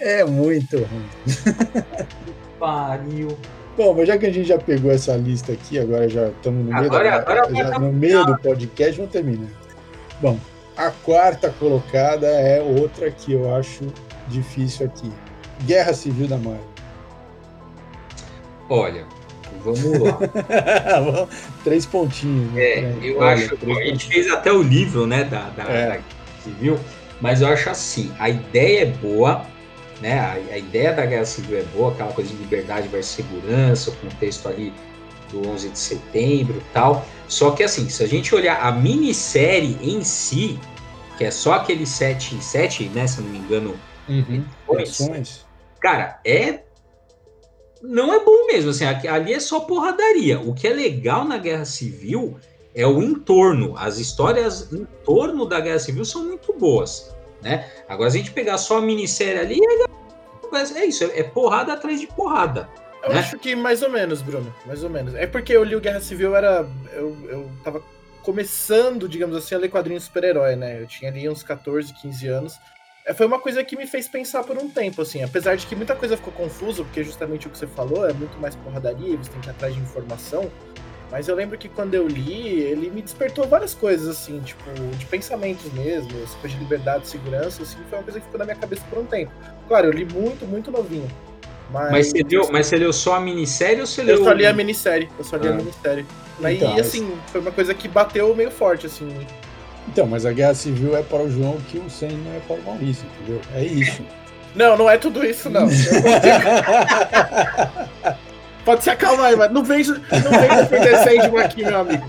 é 0.00 0.24
muito 0.24 0.76
ruim. 0.78 1.06
Pariu. 2.58 3.36
Bom, 3.76 3.94
mas 3.94 4.08
já 4.08 4.18
que 4.18 4.26
a 4.26 4.32
gente 4.32 4.46
já 4.46 4.58
pegou 4.58 4.90
essa 4.90 5.16
lista 5.16 5.52
aqui, 5.52 5.78
agora 5.78 6.08
já 6.08 6.28
estamos 6.28 6.66
no, 6.66 6.72
meio, 6.72 6.90
da, 6.90 7.54
já 7.54 7.78
no 7.78 7.92
meio 7.92 8.26
do 8.26 8.36
podcast, 8.38 8.96
vamos 8.96 9.12
terminar. 9.12 9.48
Bom, 10.20 10.38
a 10.76 10.90
quarta 10.90 11.50
colocada 11.50 12.26
é 12.26 12.60
outra 12.60 13.10
que 13.10 13.32
eu 13.32 13.54
acho 13.54 13.86
difícil 14.28 14.86
aqui. 14.86 15.10
Guerra 15.64 15.92
Civil 15.92 16.26
da 16.26 16.36
Marvel. 16.36 16.70
Olha, 18.68 19.04
vamos 19.64 19.98
lá. 19.98 20.18
três 21.64 21.84
pontinhos. 21.86 22.52
Né? 22.52 22.62
É, 22.62 22.98
eu 23.02 23.18
Olha, 23.18 23.34
acho. 23.34 23.54
A 23.54 23.84
gente 23.84 24.06
fez 24.06 24.30
até 24.30 24.52
o 24.52 24.62
livro, 24.62 25.06
né, 25.06 25.24
da, 25.24 25.50
da, 25.50 25.64
é. 25.64 25.88
da 25.88 26.00
Civil, 26.42 26.78
mas 27.20 27.42
eu 27.42 27.48
acho 27.48 27.68
assim, 27.68 28.12
a 28.18 28.28
ideia 28.28 28.82
é 28.82 28.86
boa, 28.86 29.44
né? 30.00 30.18
A, 30.18 30.32
a, 30.54 30.58
ideia 30.58 30.92
da 30.92 31.04
guerra 31.04 31.24
civil 31.24 31.58
é 31.58 31.62
boa, 31.74 31.92
aquela 31.92 32.12
coisa 32.12 32.30
de 32.30 32.36
liberdade 32.36 32.88
versus 32.88 33.14
segurança, 33.14 33.90
o 33.90 33.96
contexto 33.96 34.48
ali 34.48 34.72
do 35.30 35.48
11 35.48 35.68
de 35.68 35.78
setembro 35.78 36.56
e 36.56 36.72
tal. 36.72 37.04
Só 37.28 37.50
que 37.50 37.62
assim, 37.62 37.88
se 37.88 38.02
a 38.02 38.08
gente 38.08 38.34
olhar 38.34 38.60
a 38.60 38.72
minissérie 38.72 39.78
em 39.82 40.02
si, 40.02 40.58
que 41.18 41.24
é 41.24 41.30
só 41.30 41.54
aquele 41.54 41.86
7 41.86 42.42
7, 42.42 42.84
né, 42.88 43.06
se 43.06 43.18
eu 43.18 43.24
não 43.24 43.30
me 43.30 43.38
engano, 43.38 43.76
uhum. 44.08 44.44
Cara, 45.80 46.20
é 46.24 46.60
não 47.82 48.12
é 48.12 48.22
bom 48.22 48.46
mesmo, 48.46 48.70
assim, 48.70 48.84
ali 48.84 49.32
é 49.32 49.40
só 49.40 49.60
porradaria. 49.60 50.38
O 50.40 50.54
que 50.54 50.68
é 50.68 50.72
legal 50.72 51.24
na 51.24 51.38
Guerra 51.38 51.64
Civil 51.64 52.38
é 52.74 52.86
o 52.86 53.02
entorno. 53.02 53.74
As 53.76 53.98
histórias 53.98 54.70
em 54.72 54.84
torno 55.04 55.46
da 55.46 55.60
Guerra 55.60 55.78
Civil 55.78 56.04
são 56.04 56.24
muito 56.24 56.52
boas, 56.52 57.14
né? 57.42 57.70
Agora, 57.88 58.10
se 58.10 58.18
a 58.18 58.20
gente 58.20 58.32
pegar 58.32 58.58
só 58.58 58.78
a 58.78 58.82
minissérie 58.82 59.40
ali, 59.40 59.58
é 60.76 60.84
isso, 60.84 61.04
é 61.04 61.22
porrada 61.22 61.72
atrás 61.72 62.00
de 62.00 62.06
porrada. 62.08 62.68
Eu 63.02 63.14
né? 63.14 63.20
acho 63.20 63.38
que 63.38 63.56
mais 63.56 63.82
ou 63.82 63.90
menos, 63.90 64.20
Bruno. 64.20 64.54
Mais 64.66 64.84
ou 64.84 64.90
menos. 64.90 65.14
É 65.14 65.26
porque 65.26 65.52
eu 65.52 65.64
li 65.64 65.74
o 65.74 65.80
Guerra 65.80 66.00
Civil, 66.00 66.36
era. 66.36 66.68
Eu, 66.92 67.16
eu 67.28 67.50
tava 67.64 67.82
começando, 68.22 69.08
digamos 69.08 69.34
assim, 69.34 69.54
a 69.54 69.58
ler 69.58 69.70
quadrinhos 69.70 70.04
super-herói, 70.04 70.54
né? 70.54 70.82
Eu 70.82 70.86
tinha 70.86 71.10
ali 71.10 71.26
uns 71.28 71.42
14, 71.42 71.94
15 71.94 72.28
anos. 72.28 72.58
É, 73.04 73.14
foi 73.14 73.26
uma 73.26 73.38
coisa 73.38 73.64
que 73.64 73.76
me 73.76 73.86
fez 73.86 74.06
pensar 74.06 74.44
por 74.44 74.56
um 74.58 74.68
tempo, 74.68 75.02
assim. 75.02 75.22
Apesar 75.22 75.56
de 75.56 75.66
que 75.66 75.74
muita 75.74 75.94
coisa 75.94 76.16
ficou 76.16 76.32
confusa, 76.32 76.84
porque 76.84 77.02
justamente 77.02 77.46
o 77.46 77.50
que 77.50 77.58
você 77.58 77.66
falou 77.66 78.08
é 78.08 78.12
muito 78.12 78.38
mais 78.38 78.54
porradaria, 78.56 79.16
você 79.16 79.30
tem 79.30 79.40
que 79.40 79.48
ir 79.48 79.50
atrás 79.50 79.74
de 79.74 79.80
informação. 79.80 80.50
Mas 81.10 81.26
eu 81.26 81.34
lembro 81.34 81.58
que 81.58 81.68
quando 81.68 81.94
eu 81.94 82.06
li, 82.06 82.60
ele 82.60 82.88
me 82.88 83.02
despertou 83.02 83.46
várias 83.48 83.74
coisas, 83.74 84.06
assim, 84.06 84.38
tipo, 84.40 84.62
de 84.96 85.06
pensamentos 85.06 85.72
mesmo, 85.72 86.10
essa 86.22 86.36
coisa 86.38 86.54
de 86.54 86.62
liberdade 86.62 87.04
e 87.04 87.08
segurança, 87.08 87.62
assim, 87.62 87.78
foi 87.88 87.98
uma 87.98 88.04
coisa 88.04 88.20
que 88.20 88.26
ficou 88.26 88.38
na 88.38 88.44
minha 88.44 88.56
cabeça 88.56 88.82
por 88.88 88.98
um 89.00 89.04
tempo. 89.04 89.32
Claro, 89.66 89.88
eu 89.88 89.92
li 89.92 90.04
muito, 90.04 90.46
muito 90.46 90.70
novinho. 90.70 91.10
Mas, 91.72 91.90
mas, 91.90 92.06
você, 92.08 92.22
leu, 92.22 92.48
mas 92.52 92.66
você 92.66 92.76
leu 92.76 92.92
só 92.92 93.14
a 93.14 93.20
minissérie 93.20 93.80
ou 93.80 93.86
você 93.86 94.02
leu. 94.02 94.18
Eu 94.18 94.24
só 94.24 94.32
li 94.32 94.46
a 94.46 94.52
minissérie, 94.52 95.08
eu 95.18 95.24
só 95.24 95.36
li 95.36 95.48
ah. 95.48 95.50
a 95.50 95.54
minissérie. 95.54 96.06
Então, 96.38 96.76
e 96.76 96.80
assim, 96.80 97.18
foi 97.26 97.40
uma 97.40 97.52
coisa 97.52 97.74
que 97.74 97.86
bateu 97.86 98.34
meio 98.34 98.50
forte, 98.50 98.86
assim. 98.86 99.08
Então, 99.92 100.06
mas 100.06 100.24
a 100.24 100.32
guerra 100.32 100.54
civil 100.54 100.96
é 100.96 101.02
para 101.02 101.24
o 101.24 101.28
João 101.28 101.58
que 101.68 101.76
o 101.78 101.90
Senna 101.90 102.12
não 102.12 102.32
é 102.32 102.38
para 102.46 102.54
o 102.54 102.62
Maurício, 102.62 103.04
entendeu? 103.16 103.40
É 103.56 103.64
isso. 103.64 104.04
Não, 104.54 104.76
não 104.76 104.88
é 104.88 104.96
tudo 104.96 105.24
isso, 105.26 105.50
não. 105.50 105.66
Pode 108.64 108.84
se 108.84 108.90
acalmar 108.90 109.26
aí, 109.26 109.36
mas 109.36 109.50
não 109.50 109.64
vem, 109.64 109.82
não 109.84 109.96
defender 110.58 110.96
Sandman 110.98 111.44
aqui, 111.44 111.64
meu 111.64 111.80
amigo. 111.80 112.06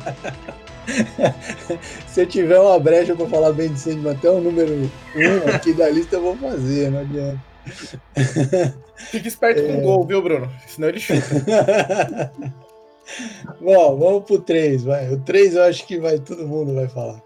Se 2.07 2.25
tiver 2.27 2.59
uma 2.59 2.79
brecha 2.79 3.15
pra 3.15 3.25
falar 3.25 3.51
bem 3.53 3.73
de 3.73 3.79
Sandman 3.79 4.13
até 4.13 4.29
o 4.29 4.39
número 4.39 4.91
1 5.15 5.19
um 5.19 5.55
aqui 5.55 5.73
da 5.73 5.89
lista, 5.89 6.17
eu 6.17 6.21
vou 6.21 6.37
fazer, 6.37 6.91
não 6.91 6.99
adianta. 6.99 7.39
Fique 8.95 9.27
esperto 9.27 9.59
é... 9.59 9.63
com 9.63 9.79
o 9.79 9.81
gol, 9.81 10.05
viu, 10.05 10.21
Bruno? 10.21 10.51
Senão 10.67 10.89
ele 10.89 10.99
chuta. 10.99 12.31
Bom, 13.59 13.97
vamos 13.97 14.25
pro 14.25 14.37
3, 14.39 14.83
vai. 14.83 15.11
O 15.11 15.19
3 15.19 15.55
eu 15.55 15.63
acho 15.63 15.87
que 15.87 15.97
vai, 15.99 16.19
todo 16.19 16.47
mundo 16.47 16.75
vai 16.75 16.87
falar. 16.87 17.23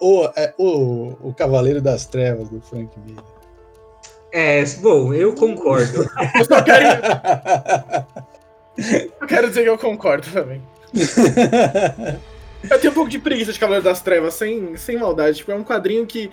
O, 0.00 0.28
é, 0.36 0.54
o, 0.56 1.28
o 1.28 1.34
Cavaleiro 1.34 1.80
das 1.80 2.06
Trevas, 2.06 2.48
do 2.48 2.60
Frank 2.60 2.98
Miller. 3.00 3.24
É, 4.32 4.64
bom, 4.76 5.12
eu 5.12 5.34
concordo. 5.34 6.08
eu 6.38 6.44
só 6.44 6.62
quero. 6.62 6.84
Eu 9.20 9.26
quero 9.26 9.48
dizer 9.48 9.64
que 9.64 9.68
eu 9.68 9.78
concordo 9.78 10.30
também. 10.30 10.62
eu 12.70 12.78
tenho 12.78 12.92
um 12.92 12.94
pouco 12.94 13.10
de 13.10 13.18
preguiça 13.18 13.52
de 13.52 13.58
Cavaleiro 13.58 13.84
das 13.84 14.00
Trevas, 14.00 14.34
sem, 14.34 14.76
sem 14.76 14.96
maldade. 14.96 15.38
Tipo, 15.38 15.52
é 15.52 15.54
um 15.56 15.64
quadrinho 15.64 16.06
que 16.06 16.30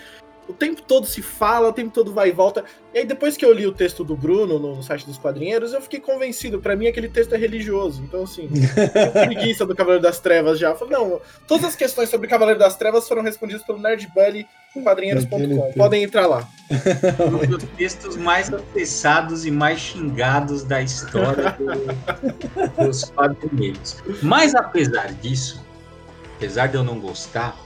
o 0.47 0.53
tempo 0.53 0.81
todo 0.81 1.07
se 1.07 1.21
fala, 1.21 1.69
o 1.69 1.73
tempo 1.73 1.91
todo 1.91 2.13
vai 2.13 2.29
e 2.29 2.31
volta. 2.31 2.63
E 2.93 2.99
aí, 2.99 3.05
depois 3.05 3.35
que 3.35 3.43
eu 3.43 3.51
li 3.51 3.65
o 3.65 3.71
texto 3.71 4.03
do 4.03 4.15
Bruno 4.15 4.59
no, 4.59 4.81
site 4.83 5.05
dos 5.05 5.17
quadrinheiros, 5.17 5.73
eu 5.73 5.81
fiquei 5.81 5.99
convencido. 5.99 6.59
para 6.59 6.75
mim, 6.75 6.87
aquele 6.87 7.09
texto 7.09 7.33
é 7.33 7.37
religioso. 7.37 8.03
Então, 8.03 8.23
assim, 8.23 8.49
preguiça 9.11 9.65
do 9.65 9.75
Cavaleiro 9.75 10.03
das 10.03 10.19
Trevas 10.19 10.59
já. 10.59 10.69
Eu 10.69 10.75
falei, 10.75 10.97
não, 10.97 11.19
todas 11.47 11.65
as 11.65 11.75
questões 11.75 12.09
sobre 12.09 12.27
Cavaleiro 12.27 12.59
das 12.59 12.75
Trevas 12.77 13.07
foram 13.07 13.23
respondidas 13.23 13.63
pelo 13.63 13.79
Nerd 13.79 14.07
Bunny 14.13 14.47
com 14.73 14.83
quadrinheiros.com. 14.83 15.73
Podem 15.73 16.03
entrar 16.03 16.27
lá. 16.27 16.47
Um 17.19 17.47
dos 17.47 17.63
textos 17.75 18.15
mais 18.15 18.53
acessados 18.53 19.45
e 19.45 19.51
mais 19.51 19.79
xingados 19.79 20.63
da 20.63 20.81
história 20.81 21.57
do, 21.57 22.85
dos 22.85 23.05
quadrinheiros. 23.05 23.97
Mas, 24.21 24.53
apesar 24.53 25.11
disso, 25.13 25.65
apesar 26.35 26.67
de 26.67 26.75
eu 26.75 26.83
não 26.83 26.99
gostar, 26.99 27.64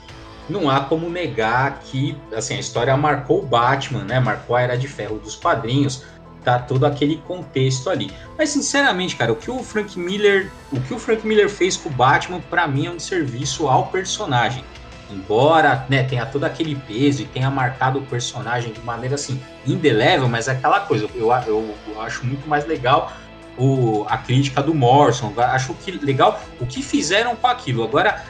não 0.50 0.70
há 0.70 0.82
como 0.82 1.10
negar 1.10 1.80
que 1.80 2.18
assim, 2.36 2.56
a 2.56 2.60
história 2.60 2.96
marcou 2.98 3.40
o 3.40 3.46
Batman, 3.46 4.04
né? 4.04 4.20
Marcou 4.20 4.56
a 4.56 4.62
Era 4.62 4.78
de 4.78 4.88
Ferro 4.88 5.20
dos 5.20 5.36
quadrinhos, 5.36 6.04
tá 6.44 6.60
todo 6.60 6.86
aquele 6.86 7.18
contexto 7.28 7.90
ali. 7.90 8.12
Mas 8.38 8.50
sinceramente, 8.50 9.16
cara, 9.16 9.32
o 9.32 9.36
que 9.36 9.52
o 9.52 9.60
Frank 9.64 9.98
Miller, 9.98 10.52
o 10.72 10.80
que 10.80 10.94
o 10.94 11.00
Frank 11.00 11.26
Miller 11.26 11.50
fez 11.50 11.78
com 11.78 11.90
o 11.90 11.92
Batman 11.92 12.42
para 12.50 12.68
mim 12.68 12.88
é 12.88 12.92
um 12.92 13.00
serviço 13.00 13.68
ao 13.68 13.88
personagem. 13.88 14.64
embora 15.12 15.86
né, 15.90 16.04
tenha 16.04 16.26
todo 16.26 16.44
aquele 16.44 16.76
peso 16.76 17.24
e 17.24 17.26
tenha 17.26 17.50
marcado 17.50 17.98
o 17.98 18.02
personagem 18.04 18.72
de 18.72 18.80
maneira 18.82 19.16
assim 19.16 19.42
indelével, 19.66 20.28
mas 20.28 20.48
é 20.48 20.52
aquela 20.52 20.82
coisa, 20.82 21.10
eu, 21.16 21.32
eu, 21.48 21.76
eu 21.88 22.02
acho 22.02 22.24
muito 22.24 22.48
mais 22.48 22.68
legal 22.68 23.12
o, 23.58 24.06
a 24.08 24.18
crítica 24.18 24.62
do 24.62 24.74
Morrison, 24.74 25.34
acho 25.38 25.74
que 25.76 25.92
legal 25.92 26.42
o 26.60 26.66
que 26.66 26.82
fizeram 26.82 27.36
com 27.36 27.48
aquilo. 27.48 27.84
Agora, 27.84 28.24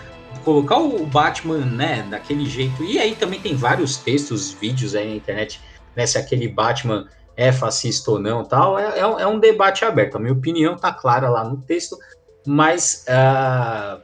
colocar 0.44 0.78
o 0.78 1.06
Batman 1.06 1.60
né, 1.66 2.06
daquele 2.10 2.46
jeito, 2.46 2.84
e 2.84 3.00
aí 3.00 3.16
também 3.16 3.40
tem 3.40 3.56
vários 3.56 3.98
textos, 3.98 4.52
vídeos 4.52 4.96
aí 4.96 5.08
na 5.08 5.16
internet, 5.16 5.62
né, 5.96 6.06
se 6.06 6.18
aquele 6.18 6.48
Batman 6.48 7.08
é 7.40 7.54
fascista 7.54 8.12
ou 8.12 8.20
não, 8.20 8.44
tal, 8.44 8.78
é, 8.78 9.00
é, 9.00 9.00
é 9.00 9.26
um 9.26 9.40
debate 9.40 9.86
aberto. 9.86 10.18
A 10.18 10.20
minha 10.20 10.34
opinião 10.34 10.76
tá 10.76 10.92
clara 10.92 11.30
lá 11.30 11.42
no 11.42 11.56
texto, 11.56 11.98
mas. 12.46 13.06
Uh, 13.08 14.02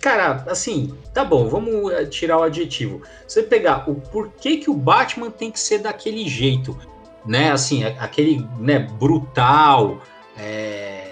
cara, 0.00 0.44
assim, 0.48 0.92
tá 1.14 1.24
bom, 1.24 1.48
vamos 1.48 1.92
eh, 1.92 2.06
tirar 2.06 2.38
o 2.38 2.42
adjetivo. 2.42 3.02
Você 3.26 3.42
pegar 3.42 3.88
o 3.88 3.94
porquê 3.94 4.56
que 4.56 4.68
o 4.68 4.74
Batman 4.74 5.30
tem 5.30 5.50
que 5.50 5.60
ser 5.60 5.78
daquele 5.78 6.28
jeito, 6.28 6.76
né? 7.24 7.52
Assim, 7.52 7.84
aquele, 7.84 8.44
né, 8.58 8.80
brutal, 8.80 10.00
é, 10.36 11.05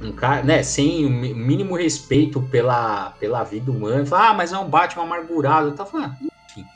um 0.00 0.12
cara, 0.12 0.42
né, 0.42 0.62
sem 0.62 1.06
o 1.06 1.10
mínimo 1.10 1.74
respeito 1.74 2.40
pela, 2.42 3.10
pela 3.18 3.42
vida 3.44 3.70
humana. 3.70 4.04
Fala, 4.04 4.30
ah, 4.30 4.34
mas 4.34 4.52
é 4.52 4.58
um 4.58 4.68
Batman 4.68 5.04
amargurado. 5.04 5.72
Tá 5.72 5.84
falando, 5.86 6.14
enfim. 6.50 6.66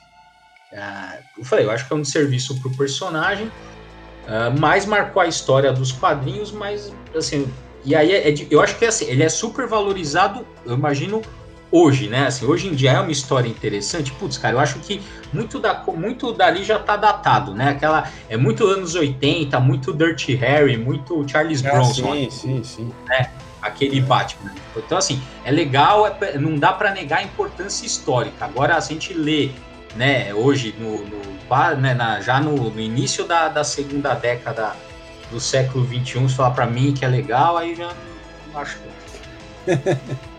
Uh, 0.71 1.23
eu 1.37 1.45
falei, 1.45 1.65
eu 1.65 1.71
acho 1.71 1.87
que 1.87 1.93
é 1.93 1.95
um 1.95 2.03
serviço 2.03 2.59
pro 2.61 2.75
personagem, 2.75 3.47
uh, 3.47 4.59
mas 4.59 4.85
marcou 4.85 5.21
a 5.21 5.27
história 5.27 5.71
dos 5.71 5.91
quadrinhos, 5.91 6.51
mas 6.51 6.93
assim, 7.15 7.51
e 7.83 7.95
aí, 7.95 8.11
é, 8.11 8.29
é 8.29 8.33
eu 8.49 8.61
acho 8.61 8.77
que 8.77 8.85
assim, 8.85 9.05
ele 9.05 9.23
é 9.23 9.29
super 9.29 9.67
valorizado, 9.67 10.45
eu 10.65 10.73
imagino, 10.73 11.21
hoje, 11.71 12.07
né? 12.07 12.27
Assim, 12.27 12.45
hoje 12.45 12.67
em 12.67 12.75
dia 12.75 12.91
é 12.91 12.99
uma 12.99 13.11
história 13.11 13.47
interessante. 13.47 14.11
Putz, 14.11 14.37
cara, 14.37 14.55
eu 14.55 14.59
acho 14.59 14.79
que 14.79 15.01
muito, 15.31 15.59
da, 15.59 15.83
muito 15.95 16.33
dali 16.33 16.63
já 16.63 16.77
tá 16.77 16.97
datado, 16.97 17.55
né? 17.55 17.69
Aquela. 17.69 18.11
É 18.27 18.35
muito 18.35 18.65
anos 18.67 18.93
80, 18.93 19.59
muito 19.59 19.93
Dirty 19.93 20.35
Harry, 20.35 20.77
muito 20.77 21.25
Charles 21.27 21.65
ah, 21.65 21.71
Bronson. 21.71 22.13
Sim, 22.13 22.29
sim, 22.29 22.63
sim. 22.63 22.93
Né? 23.07 23.31
Aquele 23.61 24.01
Batman. 24.01 24.51
Então, 24.75 24.97
assim, 24.97 25.21
é 25.45 25.51
legal, 25.51 26.07
é, 26.07 26.37
não 26.37 26.57
dá 26.57 26.73
para 26.73 26.91
negar 26.91 27.19
a 27.19 27.23
importância 27.23 27.85
histórica. 27.85 28.43
Agora, 28.45 28.75
a 28.75 28.79
gente 28.79 29.13
lê, 29.13 29.51
né, 29.95 30.33
hoje, 30.33 30.75
no, 30.79 31.05
no 31.05 31.21
né, 31.79 31.93
na, 31.93 32.21
já 32.21 32.39
no, 32.39 32.69
no 32.69 32.79
início 32.79 33.25
da, 33.25 33.49
da 33.49 33.63
segunda 33.63 34.13
década 34.13 34.73
do 35.29 35.39
século 35.39 35.85
XXI, 35.85 36.29
se 36.29 36.35
falar 36.35 36.51
para 36.51 36.65
mim 36.65 36.93
que 36.93 37.05
é 37.05 37.07
legal, 37.07 37.57
aí 37.57 37.75
já 37.75 37.93
não 38.51 38.59
acho. 38.59 38.79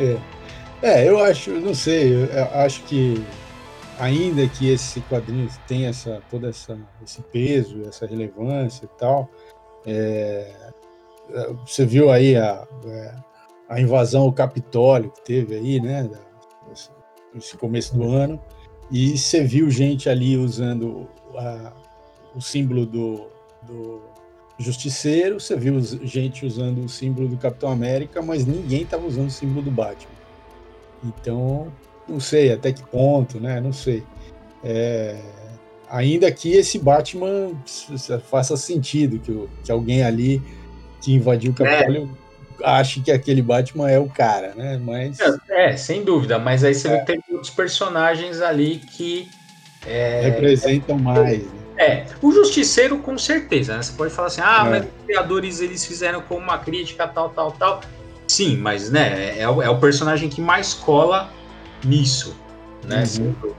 é. 0.00 0.18
é, 0.82 1.08
eu 1.08 1.18
acho, 1.22 1.50
não 1.52 1.74
sei, 1.74 2.28
acho 2.54 2.82
que 2.84 3.22
ainda 3.98 4.48
que 4.48 4.70
esse 4.70 5.00
quadrinho 5.02 5.48
tenha 5.68 5.90
essa, 5.90 6.22
todo 6.30 6.48
essa, 6.48 6.78
esse 7.04 7.20
peso, 7.22 7.82
essa 7.86 8.06
relevância 8.06 8.86
e 8.86 8.98
tal, 8.98 9.28
é, 9.86 10.52
você 11.66 11.84
viu 11.84 12.10
aí 12.10 12.36
a, 12.36 12.66
é, 12.86 13.14
a 13.68 13.80
invasão 13.80 14.22
ao 14.22 14.32
Capitólio 14.32 15.10
que 15.10 15.22
teve 15.22 15.54
aí, 15.54 15.80
né, 15.80 16.08
nesse 17.34 17.56
começo 17.56 17.96
do 17.96 18.04
ano, 18.04 18.40
e 18.90 19.16
você 19.16 19.44
viu 19.44 19.70
gente 19.70 20.08
ali 20.08 20.36
usando 20.36 21.08
a, 21.36 21.72
o 22.34 22.40
símbolo 22.40 22.86
do, 22.86 23.28
do 23.62 24.02
Justiceiro, 24.60 25.40
você 25.40 25.56
viu 25.56 25.80
gente 25.80 26.44
usando 26.44 26.84
o 26.84 26.88
símbolo 26.88 27.26
do 27.26 27.38
Capitão 27.38 27.72
América, 27.72 28.20
mas 28.20 28.44
ninguém 28.44 28.82
estava 28.82 29.06
usando 29.06 29.28
o 29.28 29.30
símbolo 29.30 29.62
do 29.62 29.70
Batman. 29.70 30.12
Então, 31.02 31.72
não 32.06 32.20
sei 32.20 32.52
até 32.52 32.70
que 32.70 32.82
ponto, 32.82 33.40
né? 33.40 33.58
Não 33.58 33.72
sei. 33.72 34.02
É, 34.62 35.16
ainda 35.88 36.30
que 36.30 36.52
esse 36.52 36.78
Batman 36.78 37.52
faça 38.28 38.54
sentido, 38.54 39.18
que, 39.18 39.48
que 39.64 39.72
alguém 39.72 40.02
ali 40.02 40.42
que 41.00 41.14
invadiu 41.14 41.52
o 41.52 41.54
Capitólio 41.54 42.14
é. 42.60 42.68
ache 42.68 43.00
que 43.00 43.10
aquele 43.10 43.40
Batman 43.40 43.90
é 43.90 43.98
o 43.98 44.10
cara, 44.10 44.52
né? 44.54 44.78
Mas... 44.84 45.18
É, 45.48 45.70
é 45.70 45.76
sem 45.78 46.04
dúvida, 46.04 46.38
mas 46.38 46.62
aí 46.64 46.74
você 46.74 46.88
é. 46.88 46.98
tem 46.98 47.18
outros 47.30 47.48
personagens 47.48 48.42
ali 48.42 48.76
que... 48.76 49.26
É, 49.86 50.20
representam 50.20 50.98
mais, 50.98 51.50
né? 51.50 51.59
É, 51.80 52.04
o 52.20 52.30
Justiceiro 52.30 52.98
com 52.98 53.16
certeza, 53.16 53.74
né? 53.74 53.82
Você 53.82 53.92
pode 53.92 54.12
falar 54.12 54.28
assim, 54.28 54.42
ah, 54.44 54.64
é. 54.66 54.68
mas 54.68 54.82
os 54.84 55.06
criadores 55.06 55.60
eles 55.62 55.82
fizeram 55.82 56.20
como 56.20 56.42
uma 56.42 56.58
crítica, 56.58 57.08
tal, 57.08 57.30
tal, 57.30 57.52
tal. 57.52 57.80
Sim, 58.28 58.58
mas 58.58 58.90
né, 58.90 59.38
é, 59.38 59.48
o, 59.48 59.62
é 59.62 59.70
o 59.70 59.78
personagem 59.78 60.28
que 60.28 60.42
mais 60.42 60.74
cola 60.74 61.30
nisso, 61.82 62.36
né? 62.84 63.02
Uhum. 63.18 63.54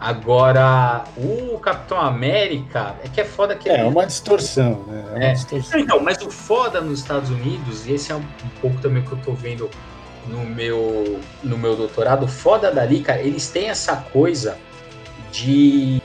Agora, 0.00 1.04
o 1.16 1.58
Capitão 1.58 2.00
América 2.00 2.96
é 3.04 3.08
que 3.08 3.20
é 3.20 3.24
foda 3.24 3.54
que. 3.54 3.68
É, 3.68 3.82
é 3.82 3.84
uma 3.84 4.04
distorção, 4.04 4.82
né? 4.88 5.04
É 5.06 5.14
uma 5.14 5.24
é. 5.26 5.32
distorção. 5.32 5.78
Então, 5.78 6.00
mas 6.00 6.20
o 6.22 6.30
foda 6.30 6.80
nos 6.80 6.98
Estados 6.98 7.30
Unidos, 7.30 7.86
e 7.86 7.92
esse 7.92 8.10
é 8.10 8.16
um, 8.16 8.24
pouco 8.60 8.80
também 8.80 9.04
que 9.04 9.12
eu 9.12 9.18
tô 9.18 9.32
vendo 9.32 9.70
no 10.26 10.44
meu, 10.44 11.20
no 11.44 11.56
meu 11.56 11.76
doutorado, 11.76 12.26
foda 12.26 12.72
dali, 12.72 13.00
cara, 13.00 13.20
eles 13.20 13.48
têm 13.48 13.68
essa 13.68 13.94
coisa 13.96 14.56
de 15.30 15.99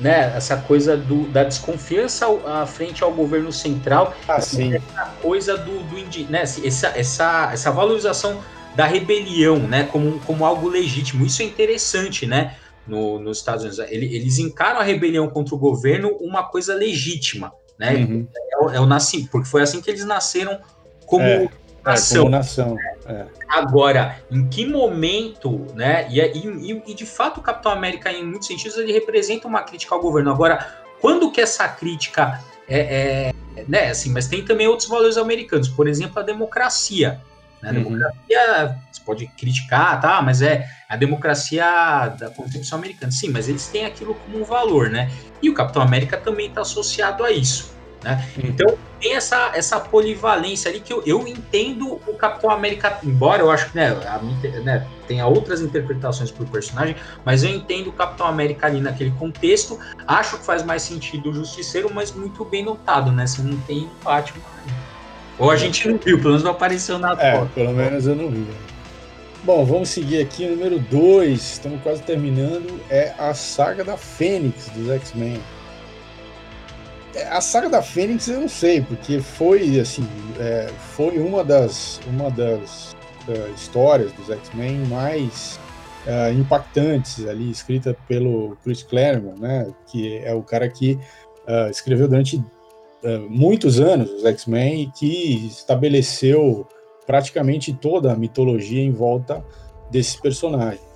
né, 0.00 0.32
essa 0.34 0.56
coisa 0.56 0.96
do, 0.96 1.28
da 1.28 1.44
desconfiança 1.44 2.26
à 2.46 2.66
frente 2.66 3.04
ao 3.04 3.12
governo 3.12 3.52
central, 3.52 4.14
ah, 4.26 4.40
sim. 4.40 4.74
essa 4.74 5.14
coisa 5.20 5.58
do, 5.58 5.82
do 5.84 6.30
né, 6.30 6.42
essa, 6.42 6.88
essa, 6.88 7.50
essa 7.52 7.70
valorização 7.70 8.40
da 8.74 8.86
rebelião, 8.86 9.58
né, 9.58 9.84
como, 9.84 10.18
como 10.20 10.44
algo 10.44 10.68
legítimo. 10.68 11.26
Isso 11.26 11.42
é 11.42 11.44
interessante, 11.44 12.26
né, 12.26 12.56
no, 12.86 13.18
nos 13.18 13.38
Estados 13.38 13.64
Unidos. 13.64 13.84
Eles 13.90 14.38
encaram 14.38 14.80
a 14.80 14.82
rebelião 14.82 15.28
contra 15.28 15.54
o 15.54 15.58
governo 15.58 16.16
uma 16.20 16.44
coisa 16.44 16.74
legítima, 16.74 17.52
né, 17.78 17.94
uhum. 17.94 18.26
é, 18.34 18.76
é, 18.76 18.80
o 18.80 18.86
nasci, 18.86 19.28
porque 19.30 19.48
foi 19.48 19.62
assim 19.62 19.82
que 19.82 19.90
eles 19.90 20.04
nasceram 20.04 20.60
como 21.04 21.24
é, 21.24 21.48
nação. 21.84 22.16
É, 22.16 22.20
como 22.20 22.30
nação. 22.30 22.76
É. 23.10 23.26
Agora, 23.48 24.20
em 24.30 24.48
que 24.48 24.64
momento, 24.64 25.66
né? 25.74 26.06
E, 26.10 26.20
e, 26.20 26.82
e, 26.86 26.94
de 26.94 27.04
fato 27.04 27.38
o 27.38 27.42
Capitão 27.42 27.72
América, 27.72 28.12
em 28.12 28.24
muitos 28.24 28.46
sentidos, 28.46 28.76
ele 28.78 28.92
representa 28.92 29.48
uma 29.48 29.62
crítica 29.62 29.94
ao 29.94 30.00
governo. 30.00 30.30
Agora, 30.30 30.64
quando 31.00 31.30
que 31.32 31.40
essa 31.40 31.66
crítica 31.66 32.40
é, 32.68 32.78
é 32.78 33.64
né? 33.68 33.90
Assim, 33.90 34.12
mas 34.12 34.26
tem 34.26 34.44
também 34.44 34.66
outros 34.66 34.88
valores 34.88 35.16
americanos, 35.16 35.68
por 35.68 35.88
exemplo, 35.88 36.18
a 36.20 36.22
democracia. 36.22 37.20
Né? 37.62 37.70
A 37.70 37.72
uhum. 37.72 37.82
democracia, 37.82 38.78
você 38.90 39.00
pode 39.04 39.26
criticar, 39.38 40.00
tá? 40.00 40.22
Mas 40.22 40.42
é 40.42 40.68
a 40.88 40.96
democracia 40.96 42.08
da 42.18 42.30
Constituição 42.30 42.78
Americana. 42.78 43.12
Sim, 43.12 43.30
mas 43.30 43.48
eles 43.48 43.66
têm 43.66 43.84
aquilo 43.84 44.14
como 44.14 44.40
um 44.40 44.44
valor, 44.44 44.88
né? 44.88 45.10
E 45.42 45.50
o 45.50 45.54
Capitão 45.54 45.82
América 45.82 46.16
também 46.16 46.48
está 46.48 46.60
associado 46.60 47.24
a 47.24 47.30
isso. 47.30 47.74
Né? 48.02 48.24
Uhum. 48.36 48.44
Então 48.48 48.78
tem 49.00 49.14
essa, 49.14 49.50
essa 49.54 49.80
polivalência 49.80 50.70
ali 50.70 50.80
que 50.80 50.92
eu, 50.92 51.02
eu 51.06 51.26
entendo 51.26 52.00
o 52.06 52.14
Capitão 52.14 52.50
América, 52.50 52.98
embora 53.02 53.42
eu 53.42 53.50
acho 53.50 53.70
que 53.70 53.76
né, 53.76 53.88
a, 54.06 54.18
né, 54.62 54.86
tenha 55.08 55.26
outras 55.26 55.60
interpretações 55.60 56.30
para 56.30 56.44
o 56.44 56.46
personagem, 56.46 56.94
mas 57.24 57.42
eu 57.42 57.50
entendo 57.50 57.88
o 57.88 57.92
Capitão 57.92 58.26
América 58.26 58.66
ali 58.66 58.80
naquele 58.80 59.10
contexto. 59.12 59.78
Acho 60.06 60.38
que 60.38 60.44
faz 60.44 60.62
mais 60.62 60.82
sentido 60.82 61.30
o 61.30 61.32
Justiceiro, 61.32 61.90
mas 61.92 62.12
muito 62.12 62.44
bem 62.44 62.64
notado, 62.64 63.10
né? 63.10 63.26
Você 63.26 63.42
não 63.42 63.58
tem 63.62 63.88
Batman. 64.04 64.42
Ou 65.38 65.50
a 65.50 65.56
gente 65.56 65.88
não 65.88 65.98
viu, 65.98 66.18
pelo 66.18 66.28
menos 66.28 66.42
não 66.42 66.50
apareceu 66.50 66.98
na 66.98 67.12
é, 67.18 67.38
foto. 67.38 67.50
Pelo 67.54 67.72
menos 67.72 68.06
eu 68.06 68.14
não 68.14 68.28
vi. 68.28 68.46
Bom, 69.42 69.64
vamos 69.64 69.88
seguir 69.88 70.20
aqui. 70.20 70.46
Número 70.46 70.78
2, 70.78 71.40
estamos 71.40 71.82
quase 71.82 72.02
terminando. 72.02 72.78
É 72.90 73.14
a 73.18 73.32
saga 73.32 73.82
da 73.82 73.96
Fênix 73.96 74.68
dos 74.68 74.90
X-Men. 74.90 75.40
A 77.30 77.40
saga 77.40 77.68
da 77.68 77.82
Fênix 77.82 78.28
eu 78.28 78.40
não 78.40 78.48
sei, 78.48 78.80
porque 78.80 79.20
foi 79.20 79.80
assim, 79.80 80.06
é, 80.38 80.70
foi 80.94 81.18
uma 81.18 81.42
das, 81.42 82.00
uma 82.06 82.30
das 82.30 82.92
uh, 83.26 83.52
histórias 83.54 84.12
dos 84.12 84.30
X-Men 84.30 84.86
mais 84.86 85.58
uh, 86.06 86.32
impactantes 86.32 87.26
ali, 87.26 87.50
escrita 87.50 87.96
pelo 88.06 88.56
Chris 88.62 88.82
Claremont, 88.82 89.40
né, 89.40 89.72
que 89.86 90.18
é 90.18 90.32
o 90.32 90.42
cara 90.42 90.68
que 90.68 90.98
uh, 91.48 91.70
escreveu 91.70 92.08
durante 92.08 92.42
muitos 93.30 93.80
anos 93.80 94.10
os 94.10 94.26
X-Men 94.26 94.82
e 94.82 94.90
que 94.90 95.46
estabeleceu 95.46 96.68
praticamente 97.06 97.72
toda 97.72 98.12
a 98.12 98.14
mitologia 98.14 98.82
em 98.82 98.92
volta 98.92 99.42
desses 99.90 100.16
personagens. 100.16 100.89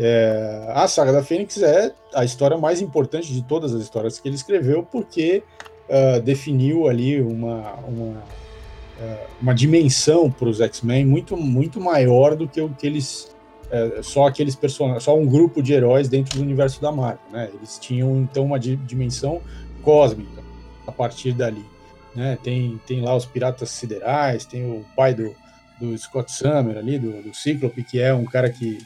É, 0.00 0.70
a 0.76 0.86
saga 0.86 1.12
da 1.12 1.24
Fênix 1.24 1.60
é 1.60 1.92
a 2.14 2.24
história 2.24 2.56
mais 2.56 2.80
importante 2.80 3.32
de 3.32 3.42
todas 3.42 3.74
as 3.74 3.82
histórias 3.82 4.20
que 4.20 4.28
ele 4.28 4.36
escreveu, 4.36 4.84
porque 4.84 5.42
uh, 5.88 6.20
definiu 6.20 6.86
ali 6.86 7.20
uma, 7.20 7.72
uma, 7.80 8.18
uh, 8.20 9.26
uma 9.42 9.52
dimensão 9.52 10.30
para 10.30 10.48
os 10.48 10.60
X-Men 10.60 11.04
muito, 11.04 11.36
muito 11.36 11.80
maior 11.80 12.36
do 12.36 12.46
que 12.46 12.60
o 12.60 12.68
que 12.68 12.86
eles. 12.86 13.36
Uh, 13.66 14.02
só 14.02 14.28
aqueles 14.28 14.54
personagens, 14.54 15.02
só 15.02 15.18
um 15.18 15.26
grupo 15.26 15.60
de 15.60 15.72
heróis 15.72 16.08
dentro 16.08 16.38
do 16.38 16.42
universo 16.42 16.80
da 16.80 16.92
Marvel. 16.92 17.20
Né? 17.32 17.50
Eles 17.52 17.76
tinham 17.76 18.18
então 18.18 18.44
uma 18.44 18.58
dimensão 18.58 19.42
cósmica 19.82 20.42
a 20.86 20.92
partir 20.92 21.32
dali. 21.32 21.66
Né? 22.14 22.38
Tem, 22.42 22.80
tem 22.86 23.02
lá 23.02 23.16
os 23.16 23.26
piratas 23.26 23.70
siderais, 23.70 24.46
tem 24.46 24.64
o 24.64 24.84
pai 24.96 25.12
do, 25.12 25.34
do 25.80 25.98
Scott 25.98 26.32
Summer 26.32 26.78
ali, 26.78 26.98
do, 26.98 27.20
do 27.20 27.34
Cíclope, 27.34 27.82
que 27.82 28.00
é 28.00 28.14
um 28.14 28.24
cara 28.24 28.48
que, 28.48 28.78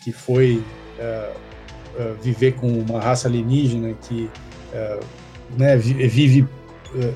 que 0.00 0.12
foi 0.12 0.62
uh, 0.98 1.32
uh, 1.32 2.14
viver 2.20 2.52
com 2.52 2.68
uma 2.68 3.00
raça 3.00 3.28
alienígena 3.28 3.94
que 4.02 4.30
uh, 4.72 5.04
né, 5.56 5.76
vive 5.76 6.46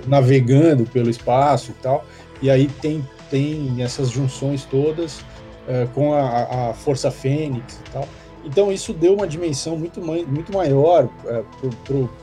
navegando 0.07 0.85
pelo 0.85 1.11
espaço 1.11 1.73
e 1.73 1.83
tal, 1.83 2.05
e 2.41 2.49
aí 2.49 2.69
tem, 2.69 3.05
tem 3.29 3.83
essas 3.83 4.09
junções 4.09 4.65
todas 4.65 5.25
com 5.95 6.15
a, 6.15 6.71
a, 6.71 6.75
Força 6.75 7.11
Fênix 7.11 7.81
e 7.85 7.91
tal. 7.91 8.09
Então 8.45 8.71
isso 8.71 8.93
deu 8.93 9.15
uma 9.15 9.27
dimensão 9.27 9.77
muito, 9.77 10.01
muito 10.01 10.53
maior 10.53 11.09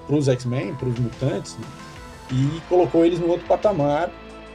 para 0.08 0.15
os 0.15 0.30
X-Men, 0.30 0.76
para 0.76 0.88
os 0.88 0.97
mutantes, 0.97 1.58
né? 1.58 1.65
e 2.32 2.62
colocou 2.69 3.06
eles 3.06 3.19
no 3.19 3.28
outro 3.28 3.45
patamar 3.47 4.10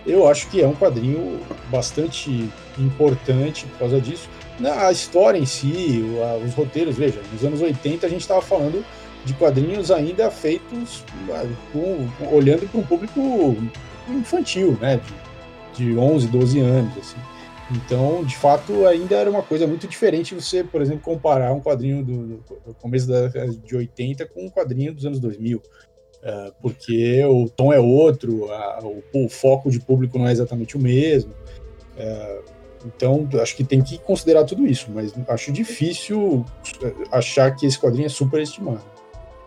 eu 0.07 0.29
acho 0.29 0.49
que 0.49 0.63
é 0.63 0.67
um 0.67 0.75
quadrinho 0.75 1.41
bastante 1.69 2.49
importante 2.79 3.67
por 3.67 3.79
causa 3.81 4.01
disso. 4.01 4.29
A 4.65 4.91
história 4.91 5.39
em 5.39 5.45
si, 5.45 6.03
os 6.45 6.55
roteiros, 6.55 6.97
veja, 6.97 7.21
nos 7.33 7.45
anos 7.45 7.61
80 7.61 8.07
a 8.07 8.09
gente 8.09 8.23
estava 8.23 8.41
falando 8.41 8.85
de 9.25 9.35
quadrinhos 9.35 9.91
ainda 9.91 10.31
feitos 10.31 11.05
com, 11.73 12.09
olhando 12.35 12.69
para 12.71 12.81
um 12.81 12.85
público 12.85 13.21
infantil, 14.09 14.79
né, 14.81 15.01
de, 15.75 15.85
de 15.85 15.99
11, 15.99 16.29
12 16.29 16.61
anos, 16.61 16.97
assim. 16.97 17.17
Então, 17.71 18.25
de 18.25 18.37
fato, 18.37 18.87
ainda 18.87 19.17
era 19.17 19.29
uma 19.29 19.43
coisa 19.43 19.67
muito 19.67 19.89
diferente 19.89 20.35
você, 20.35 20.63
por 20.63 20.81
exemplo, 20.81 21.03
comparar 21.03 21.53
um 21.53 21.61
quadrinho 21.61 22.05
do, 22.05 22.27
do 22.65 22.75
começo 22.81 23.09
da 23.09 23.27
de 23.47 23.77
80 23.77 24.25
com 24.27 24.47
um 24.47 24.49
quadrinho 24.49 24.95
dos 24.95 25.05
anos 25.05 25.19
2000. 25.19 25.61
É, 26.23 26.53
porque 26.63 27.25
o 27.25 27.49
tom 27.49 27.73
é 27.73 27.79
outro, 27.79 28.49
o, 28.83 29.25
o, 29.25 29.29
foco 29.29 29.71
de 29.71 29.81
público 29.81 30.19
não 30.19 30.29
é 30.29 30.33
exatamente 30.33 30.77
o 30.77 30.81
mesmo. 30.81 31.33
Então, 32.87 33.29
acho 33.41 33.57
que 33.57 33.65
tem 33.65 33.83
que 33.83 33.99
considerar 33.99 34.45
tudo 34.45 34.67
isso, 34.67 34.91
mas 34.91 35.13
acho 35.29 35.51
difícil 35.51 36.45
é, 36.83 36.93
achar 37.11 37.55
que 37.55 37.67
esse 37.67 37.79
quadrinho 37.79 38.07
é 38.07 38.09
superestimado. 38.09 38.85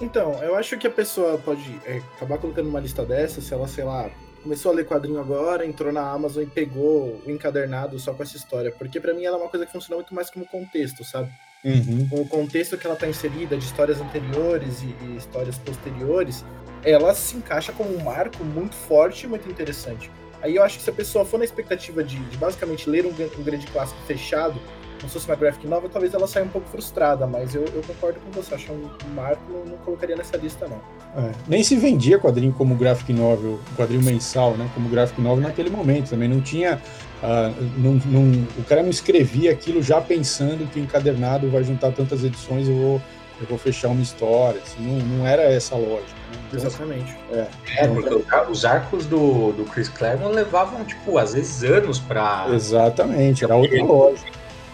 Então, 0.01 0.33
eu 0.43 0.55
acho 0.55 0.77
que 0.77 0.87
a 0.87 0.91
pessoa 0.91 1.37
pode 1.37 1.79
é, 1.85 2.01
acabar 2.15 2.37
colocando 2.37 2.69
uma 2.69 2.79
lista 2.79 3.05
dessa 3.05 3.41
se 3.41 3.53
ela, 3.53 3.67
sei 3.67 3.83
lá, 3.83 4.09
começou 4.41 4.71
a 4.71 4.75
ler 4.75 4.85
quadrinho 4.85 5.19
agora, 5.19 5.65
entrou 5.65 5.91
na 5.91 6.09
Amazon 6.09 6.43
e 6.43 6.47
pegou 6.47 7.21
o 7.25 7.31
encadernado 7.31 7.99
só 7.99 8.13
com 8.13 8.23
essa 8.23 8.37
história. 8.37 8.71
Porque 8.71 8.99
para 8.99 9.13
mim 9.13 9.25
ela 9.25 9.37
é 9.37 9.39
uma 9.39 9.49
coisa 9.49 9.65
que 9.65 9.71
funciona 9.71 9.95
muito 9.95 10.13
mais 10.13 10.29
como 10.29 10.45
contexto, 10.45 11.03
sabe? 11.03 11.29
Uhum. 11.63 12.07
Com 12.09 12.21
o 12.21 12.27
contexto 12.27 12.77
que 12.77 12.87
ela 12.87 12.95
tá 12.95 13.07
inserida, 13.07 13.57
de 13.57 13.65
histórias 13.65 13.99
anteriores 13.99 14.81
e, 14.81 14.95
e 15.05 15.17
histórias 15.17 15.57
posteriores, 15.57 16.45
ela 16.83 17.13
se 17.13 17.35
encaixa 17.35 17.73
como 17.73 17.93
um 17.93 18.01
marco 18.01 18.43
muito 18.43 18.75
forte 18.75 19.25
e 19.25 19.27
muito 19.27 19.49
interessante. 19.49 20.09
Aí 20.41 20.55
eu 20.55 20.63
acho 20.63 20.77
que 20.77 20.83
se 20.83 20.89
a 20.89 20.93
pessoa 20.93 21.25
for 21.25 21.37
na 21.37 21.45
expectativa 21.45 22.03
de, 22.03 22.17
de 22.17 22.37
basicamente 22.37 22.89
ler 22.89 23.05
um, 23.05 23.09
um, 23.09 23.43
grande 23.43 23.67
clássico 23.67 23.99
fechado, 24.05 24.59
como 24.97 25.07
se 25.07 25.13
fosse 25.13 25.27
uma 25.27 25.35
graphic 25.35 25.65
novel, 25.67 25.89
talvez 25.89 26.13
ela 26.13 26.27
saia 26.27 26.45
um 26.45 26.49
pouco 26.49 26.67
frustrada, 26.69 27.25
mas 27.25 27.55
eu, 27.55 27.63
eu 27.73 27.81
concordo 27.83 28.19
com 28.19 28.31
você, 28.31 28.55
acho 28.55 28.71
um, 28.71 28.89
marco, 29.13 29.41
não, 29.49 29.65
não, 29.65 29.77
colocaria 29.77 30.15
nessa 30.15 30.37
lista, 30.37 30.67
não. 30.67 30.81
É, 31.23 31.31
nem 31.47 31.63
se 31.63 31.75
vendia 31.75 32.19
quadrinho 32.19 32.53
como 32.53 32.75
graphic 32.75 33.11
novel, 33.13 33.59
quadrinho 33.75 34.03
mensal, 34.03 34.55
né, 34.55 34.69
como 34.73 34.89
graphic 34.89 35.19
novel 35.21 35.43
naquele 35.43 35.69
momento, 35.69 36.09
também 36.09 36.27
não 36.27 36.41
tinha, 36.41 36.81
uh, 37.23 37.63
não, 37.77 37.93
não, 38.05 38.47
o 38.57 38.63
cara 38.63 38.83
não 38.83 38.89
escrevia 38.89 39.51
aquilo 39.51 39.81
já 39.81 40.01
pensando 40.01 40.69
que 40.69 40.79
o 40.79 40.83
encadernado 40.83 41.49
vai 41.49 41.63
juntar 41.63 41.91
tantas 41.91 42.23
edições 42.23 42.67
eu 42.67 42.75
vou 42.75 43.01
eu 43.41 43.47
vou 43.47 43.57
fechar 43.57 43.89
uma 43.89 44.01
história. 44.01 44.61
Assim, 44.61 44.81
não, 44.81 45.17
não 45.17 45.27
era 45.27 45.43
essa 45.43 45.75
a 45.75 45.77
lógica. 45.77 46.18
Então, 46.47 46.59
Exatamente. 46.65 47.17
É, 47.31 47.47
é 47.77 47.87
porque 47.87 48.23
os 48.49 48.65
arcos 48.65 49.05
do, 49.05 49.51
do 49.53 49.65
Chris 49.65 49.89
Claremont 49.89 50.33
levavam, 50.33 50.83
tipo, 50.83 51.17
às 51.17 51.33
vezes 51.33 51.63
anos 51.63 51.99
para. 51.99 52.47
Exatamente, 52.49 53.43
era 53.43 53.55
outra 53.55 53.83
lógica. 53.83 54.31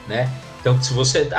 Né? 0.07 0.29
Então, 0.59 0.81
se 0.81 0.93
você. 0.93 1.29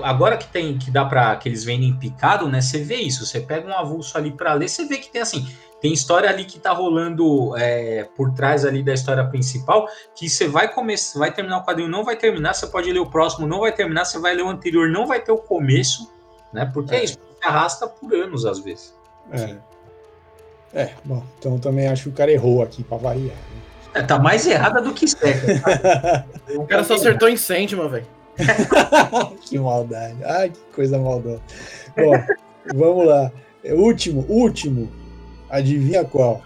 Agora 0.00 0.36
que 0.36 0.46
tem 0.48 0.76
que 0.78 0.90
dá 0.90 1.04
para 1.04 1.36
que 1.36 1.48
eles 1.48 1.64
vendem 1.64 1.94
picado, 1.94 2.48
né? 2.48 2.60
Você 2.60 2.78
vê 2.78 2.96
isso. 2.96 3.24
Você 3.24 3.40
pega 3.40 3.68
um 3.68 3.74
avulso 3.74 4.16
ali 4.16 4.30
para 4.30 4.52
ler, 4.54 4.68
você 4.68 4.84
vê 4.86 4.98
que 4.98 5.10
tem 5.10 5.22
assim. 5.22 5.46
Tem 5.80 5.92
história 5.92 6.28
ali 6.28 6.44
que 6.44 6.58
tá 6.58 6.72
rolando 6.72 7.54
é, 7.56 8.08
por 8.16 8.32
trás 8.32 8.64
ali 8.64 8.82
da 8.82 8.94
história 8.94 9.24
principal, 9.26 9.86
que 10.14 10.28
você 10.28 10.48
vai 10.48 10.72
começar, 10.72 11.18
vai 11.18 11.30
terminar 11.30 11.58
o 11.58 11.64
quadrinho, 11.64 11.88
não 11.88 12.02
vai 12.02 12.16
terminar, 12.16 12.54
você 12.54 12.66
pode 12.66 12.90
ler 12.90 12.98
o 12.98 13.06
próximo, 13.06 13.46
não 13.46 13.60
vai 13.60 13.70
terminar, 13.70 14.06
você 14.06 14.18
vai 14.18 14.34
ler 14.34 14.42
o 14.42 14.48
anterior, 14.48 14.88
não 14.88 15.06
vai 15.06 15.20
ter 15.20 15.32
o 15.32 15.36
começo 15.36 16.10
né? 16.56 16.70
Porque 16.72 16.94
é, 16.94 17.00
é 17.00 17.04
isso, 17.04 17.14
se 17.14 17.46
arrasta 17.48 17.86
por 17.86 18.14
anos 18.14 18.46
às 18.46 18.58
vezes. 18.58 18.94
É. 19.32 19.56
É, 20.74 20.90
bom, 21.04 21.22
então 21.38 21.58
também 21.58 21.88
acho 21.88 22.04
que 22.04 22.08
o 22.10 22.12
cara 22.12 22.30
errou 22.30 22.62
aqui 22.62 22.84
para 22.84 22.98
variar. 22.98 23.36
Né? 23.36 23.62
É, 23.94 24.02
tá 24.02 24.18
mais 24.18 24.46
errada 24.46 24.82
do 24.82 24.92
que 24.92 25.08
certa. 25.08 25.60
Tá? 25.60 26.26
o 26.54 26.66
cara 26.66 26.84
só 26.84 26.94
acertou 26.94 27.28
incêndio, 27.28 27.78
meu 27.78 27.88
velho. 27.88 28.06
que 29.40 29.58
maldade. 29.58 30.22
Ai, 30.22 30.50
que 30.50 30.60
coisa 30.74 30.98
maldosa. 30.98 31.40
Bom, 31.96 32.12
vamos 32.74 33.06
lá. 33.06 33.32
Último, 33.64 34.26
último. 34.28 34.90
Adivinha 35.48 36.04
qual? 36.04 36.42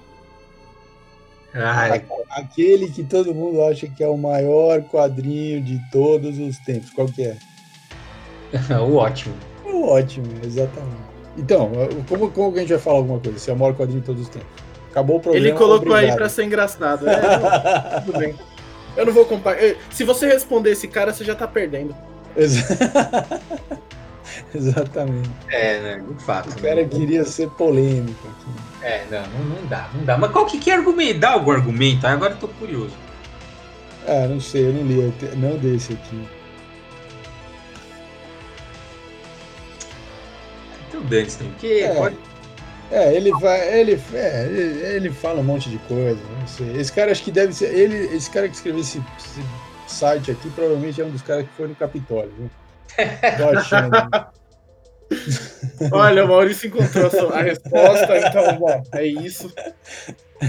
Ai. 1.52 2.04
Aquele 2.30 2.88
que 2.88 3.02
todo 3.02 3.34
mundo 3.34 3.64
acha 3.64 3.88
que 3.88 4.04
é 4.04 4.08
o 4.08 4.16
maior 4.16 4.82
quadrinho 4.82 5.60
de 5.60 5.80
todos 5.90 6.38
os 6.38 6.56
tempos. 6.58 6.90
Qual 6.90 7.08
que 7.08 7.24
é? 7.24 7.36
o 8.78 8.94
ótimo 8.94 9.34
ótimo, 9.90 10.26
exatamente. 10.44 11.09
Então, 11.36 11.70
como, 12.08 12.30
como 12.30 12.52
que 12.52 12.58
a 12.58 12.62
gente 12.62 12.70
vai 12.70 12.78
falar 12.78 12.98
alguma 12.98 13.20
coisa? 13.20 13.38
Se 13.38 13.50
é 13.50 13.52
o 13.52 13.56
maior 13.56 13.74
quadrinho 13.74 14.00
de 14.00 14.06
todos 14.06 14.22
os 14.22 14.28
tempos. 14.28 14.48
Acabou 14.90 15.18
o 15.18 15.20
problema. 15.20 15.46
Ele 15.46 15.56
colocou 15.56 15.92
obrigado. 15.92 16.10
aí 16.10 16.16
pra 16.16 16.28
ser 16.28 16.44
engraçado. 16.44 17.08
É, 17.08 17.20
não, 17.20 18.02
tudo 18.06 18.18
bem. 18.18 18.34
Eu 18.96 19.06
não 19.06 19.12
vou 19.12 19.24
comparar. 19.24 19.58
Se 19.90 20.02
você 20.04 20.26
responder 20.26 20.70
esse 20.72 20.88
cara, 20.88 21.12
você 21.12 21.24
já 21.24 21.34
tá 21.34 21.46
perdendo. 21.46 21.94
Exatamente. 24.54 25.30
É, 25.48 25.80
né? 25.80 26.04
De 26.08 26.24
fato. 26.24 26.50
O 26.50 26.62
cara 26.62 26.82
né? 26.82 26.84
queria 26.84 27.24
ser 27.24 27.48
polêmico 27.50 28.28
aqui. 28.28 28.50
É, 28.82 29.04
não, 29.10 29.22
não, 29.22 29.56
não, 29.56 29.66
dá, 29.66 29.88
não 29.94 30.04
dá. 30.04 30.18
Mas 30.18 30.30
qual 30.32 30.46
que, 30.46 30.58
que 30.58 30.70
argumento? 30.70 31.20
Dá 31.20 31.30
algum 31.30 31.52
argumento? 31.52 32.06
Agora 32.06 32.32
eu 32.32 32.38
tô 32.38 32.48
curioso. 32.48 32.94
Ah, 34.06 34.26
não 34.28 34.40
sei, 34.40 34.66
eu 34.68 34.72
não 34.72 34.82
li. 34.82 35.12
Não 35.36 35.56
desse 35.56 35.92
aqui. 35.92 36.26
O 40.96 41.00
Dunstan, 41.02 41.46
porque 41.50 41.66
é. 41.66 41.94
pode. 41.94 42.16
É, 42.90 43.14
ele 43.14 43.30
vai. 43.32 43.80
Ele, 43.80 44.00
é, 44.12 44.46
ele, 44.46 44.86
ele, 44.96 45.10
fala 45.10 45.40
um 45.40 45.44
monte 45.44 45.70
de 45.70 45.78
coisa. 45.78 46.20
Não 46.38 46.46
sei. 46.46 46.76
Esse 46.76 46.92
cara 46.92 47.12
acho 47.12 47.22
que 47.22 47.30
deve 47.30 47.52
ser. 47.52 47.72
Ele, 47.72 48.16
esse 48.16 48.28
cara 48.30 48.48
que 48.48 48.54
escreveu 48.54 48.80
esse, 48.80 49.00
esse 49.18 49.44
site 49.86 50.32
aqui 50.32 50.50
provavelmente 50.50 51.00
é 51.00 51.04
um 51.04 51.10
dos 51.10 51.22
caras 51.22 51.46
que 51.46 51.52
foi 51.56 51.68
no 51.68 51.74
Capitólio, 51.74 52.32
viu? 52.36 52.50
Tô 53.38 53.58
achando. 53.58 53.90
Olha, 55.92 56.24
o 56.24 56.28
Maurício 56.28 56.68
encontrou 56.68 57.32
a 57.32 57.42
resposta, 57.42 58.18
então, 58.18 58.58
bom, 58.58 58.82
é 58.92 59.06
isso. 59.06 59.52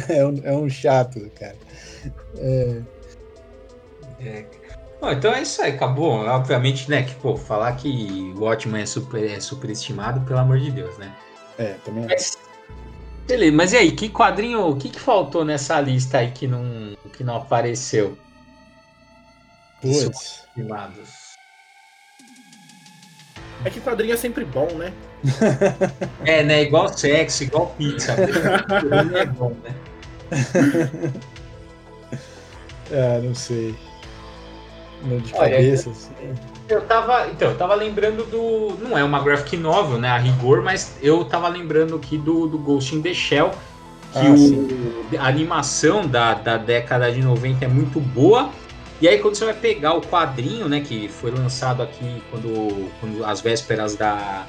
É 0.07 0.25
um, 0.25 0.41
é 0.43 0.53
um 0.53 0.69
chato, 0.69 1.19
cara. 1.37 1.55
É... 2.37 2.81
É, 4.23 4.45
Bom, 5.01 5.11
então 5.11 5.33
é 5.33 5.41
isso 5.41 5.59
aí, 5.63 5.71
acabou. 5.71 6.11
Obviamente, 6.27 6.87
né, 6.87 7.01
que, 7.01 7.15
pô, 7.15 7.35
falar 7.35 7.75
que 7.75 8.31
o 8.35 8.41
Watchmen 8.41 8.83
é, 8.83 8.85
super, 8.85 9.23
é 9.23 9.39
superestimado, 9.39 10.21
pelo 10.21 10.37
amor 10.37 10.59
de 10.59 10.69
Deus, 10.69 10.95
né? 10.99 11.11
É, 11.57 11.73
também 11.83 12.05
mas, 12.05 12.37
Beleza, 13.27 13.55
mas 13.55 13.73
e 13.73 13.77
aí, 13.77 13.91
que 13.93 14.09
quadrinho, 14.09 14.67
o 14.67 14.75
que, 14.75 14.89
que 14.89 14.99
faltou 14.99 15.43
nessa 15.43 15.81
lista 15.81 16.19
aí 16.19 16.29
que 16.29 16.45
não, 16.45 16.95
que 17.17 17.23
não 17.23 17.37
apareceu? 17.37 18.15
Putz. 19.81 20.45
É 23.65 23.69
que 23.71 23.81
quadrinho 23.81 24.13
é 24.13 24.17
sempre 24.17 24.45
bom, 24.45 24.67
né? 24.75 24.93
é, 26.25 26.43
né? 26.43 26.61
Igual 26.61 26.95
sexo, 26.95 27.43
igual 27.43 27.73
pizza. 27.75 28.13
é 29.17 29.25
bom, 29.25 29.55
né? 29.63 29.75
ah, 32.91 33.19
não 33.23 33.33
sei 33.33 33.75
de 35.01 35.33
cabeça. 35.33 35.89
Assim. 35.89 36.11
Eu 36.69 36.81
tava, 36.81 37.27
então, 37.29 37.49
eu 37.49 37.57
tava 37.57 37.75
lembrando 37.75 38.23
do. 38.25 38.77
Não 38.81 38.97
é 38.97 39.03
uma 39.03 39.21
graphic 39.21 39.57
novel, 39.57 39.99
né? 39.99 40.09
A 40.09 40.17
rigor, 40.17 40.61
mas 40.61 40.97
eu 41.01 41.25
tava 41.25 41.47
lembrando 41.47 41.95
aqui 41.95 42.17
do, 42.17 42.47
do 42.47 42.57
Ghost 42.57 42.95
in 42.95 43.01
the 43.01 43.13
Shell. 43.13 43.51
Que 44.13 44.19
ah, 44.19 44.31
o, 44.31 45.19
a 45.19 45.27
animação 45.27 46.05
da, 46.05 46.33
da 46.33 46.57
década 46.57 47.11
de 47.11 47.21
90 47.21 47.65
é 47.65 47.67
muito 47.67 47.99
boa. 47.99 48.49
E 49.01 49.07
aí, 49.07 49.17
quando 49.19 49.35
você 49.35 49.45
vai 49.45 49.53
pegar 49.53 49.93
o 49.93 50.01
quadrinho, 50.01 50.69
né? 50.69 50.81
Que 50.81 51.07
foi 51.07 51.31
lançado 51.31 51.81
aqui 51.81 52.21
quando, 52.29 52.89
quando 52.99 53.25
as 53.25 53.41
vésperas 53.41 53.95
da, 53.95 54.45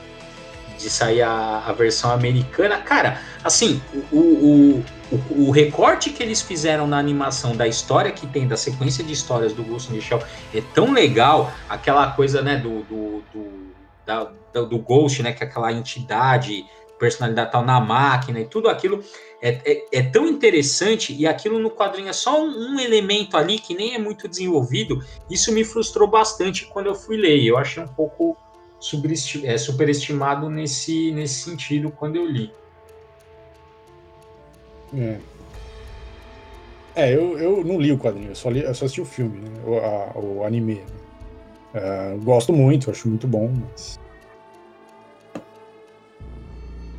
de 0.79 0.91
sair 0.91 1.23
a, 1.23 1.65
a 1.67 1.73
versão 1.73 2.11
americana. 2.11 2.79
Cara, 2.79 3.21
assim, 3.43 3.81
o, 4.11 4.19
o, 4.19 4.85
o, 5.11 5.49
o, 5.49 5.51
recorte 5.51 6.11
que 6.11 6.23
eles 6.23 6.41
fizeram 6.41 6.87
na 6.87 6.99
animação 6.99 7.57
da 7.57 7.67
história 7.67 8.11
que 8.11 8.27
tem, 8.27 8.47
da 8.47 8.57
sequência 8.57 9.03
de 9.03 9.13
histórias 9.13 9.53
do 9.53 9.63
Ghost 9.63 9.91
in 9.91 9.97
the 9.97 10.01
Shell, 10.01 10.23
é 10.55 10.63
tão 10.75 10.93
legal. 10.93 11.53
Aquela 11.69 12.13
coisa, 12.13 12.43
né, 12.43 12.57
do, 12.57 12.83
do, 12.83 13.23
do, 13.33 13.73
da, 14.07 14.25
do 14.63 14.79
Ghost, 14.79 15.23
né, 15.23 15.33
que 15.33 15.43
é 15.43 15.47
aquela 15.47 15.73
entidade 15.73 16.65
personalidade 16.99 17.51
tal 17.51 17.65
na 17.65 17.81
máquina 17.81 18.39
e 18.39 18.45
tudo 18.45 18.69
aquilo 18.69 19.03
é, 19.43 19.61
é, 19.65 19.99
é, 19.99 20.03
tão 20.05 20.25
interessante 20.25 21.13
e 21.13 21.27
aquilo 21.27 21.59
no 21.59 21.69
quadrinho 21.69 22.09
é 22.09 22.13
só 22.13 22.41
um, 22.41 22.75
um, 22.75 22.79
elemento 22.79 23.37
ali 23.37 23.59
que 23.59 23.75
nem 23.75 23.97
é 23.97 23.99
muito 23.99 24.29
desenvolvido. 24.29 25.03
Isso 25.29 25.51
me 25.51 25.65
frustrou 25.65 26.07
bastante 26.07 26.65
quando 26.67 26.87
eu 26.87 26.95
fui 26.95 27.17
ler. 27.17 27.45
Eu 27.45 27.59
achei 27.59 27.83
um 27.83 27.89
pouco 27.89 28.37
é, 29.45 29.59
superestimado 29.59 30.51
nesse, 30.51 31.13
nesse 31.13 31.51
sentido 31.51 31.91
quando 31.91 32.17
eu 32.17 32.27
li. 32.27 32.53
É. 34.95 35.19
É, 36.95 37.15
eu, 37.15 37.39
eu 37.39 37.65
não 37.65 37.81
li 37.81 37.91
o 37.91 37.99
quadrinho, 37.99 38.31
eu 38.31 38.35
só, 38.35 38.51
li, 38.51 38.61
eu 38.61 38.75
só 38.75 38.85
assisti 38.85 39.01
o 39.01 39.07
filme, 39.07 39.39
né? 39.39 39.63
o, 39.65 39.79
a, 39.79 40.19
o 40.19 40.45
anime. 40.45 40.75
Né? 40.75 40.85
Uh, 41.75 42.23
gosto 42.23 42.53
muito, 42.53 42.91
acho 42.91 43.09
muito 43.09 43.27
bom, 43.27 43.51
mas. 43.51 43.99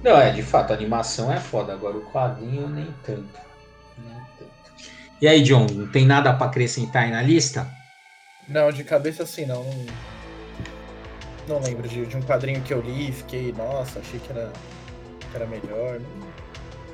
Não, 0.02 0.18
é, 0.18 0.32
de 0.32 0.42
fato, 0.42 0.72
a 0.72 0.76
animação 0.76 1.32
é 1.32 1.40
foda, 1.40 1.74
agora 1.74 1.96
o 1.96 2.06
quadrinho 2.12 2.68
nem 2.68 2.88
tanto. 3.06 3.40
Nem 3.98 4.16
tanto. 4.40 4.52
E 5.22 5.28
aí, 5.28 5.44
John, 5.44 5.68
não 5.72 5.88
tem 5.88 6.08
nada 6.08 6.34
para 6.34 6.48
acrescentar 6.48 7.04
aí 7.04 7.12
na 7.12 7.22
lista? 7.22 7.70
Não, 8.50 8.72
de 8.72 8.84
cabeça 8.84 9.24
assim, 9.24 9.46
não. 9.46 9.64
Não 11.48 11.60
lembro 11.60 11.88
de, 11.88 12.06
de 12.06 12.18
um 12.18 12.22
quadrinho 12.22 12.62
que 12.62 12.74
eu 12.74 12.82
li 12.82 13.10
e 13.10 13.12
fiquei, 13.12 13.54
nossa, 13.54 14.00
achei 14.00 14.20
que 14.20 14.32
era, 14.32 14.52
que 15.30 15.36
era 15.36 15.46
melhor. 15.46 16.00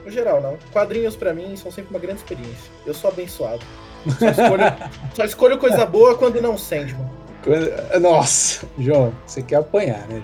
No 0.03 0.11
geral, 0.11 0.41
não. 0.41 0.57
Quadrinhos 0.71 1.15
para 1.15 1.33
mim 1.33 1.55
são 1.55 1.71
sempre 1.71 1.91
uma 1.91 1.99
grande 1.99 2.19
experiência. 2.19 2.71
Eu 2.85 2.93
sou 2.93 3.09
abençoado. 3.09 3.61
Só 4.17 4.29
escolho, 4.29 4.63
só 5.13 5.25
escolho 5.25 5.57
coisa 5.57 5.85
boa 5.85 6.17
quando 6.17 6.41
não 6.41 6.57
Sandman. 6.57 7.09
Nossa, 8.01 8.65
João, 8.77 9.13
você 9.25 9.41
quer 9.41 9.57
apanhar, 9.57 10.07
né? 10.07 10.23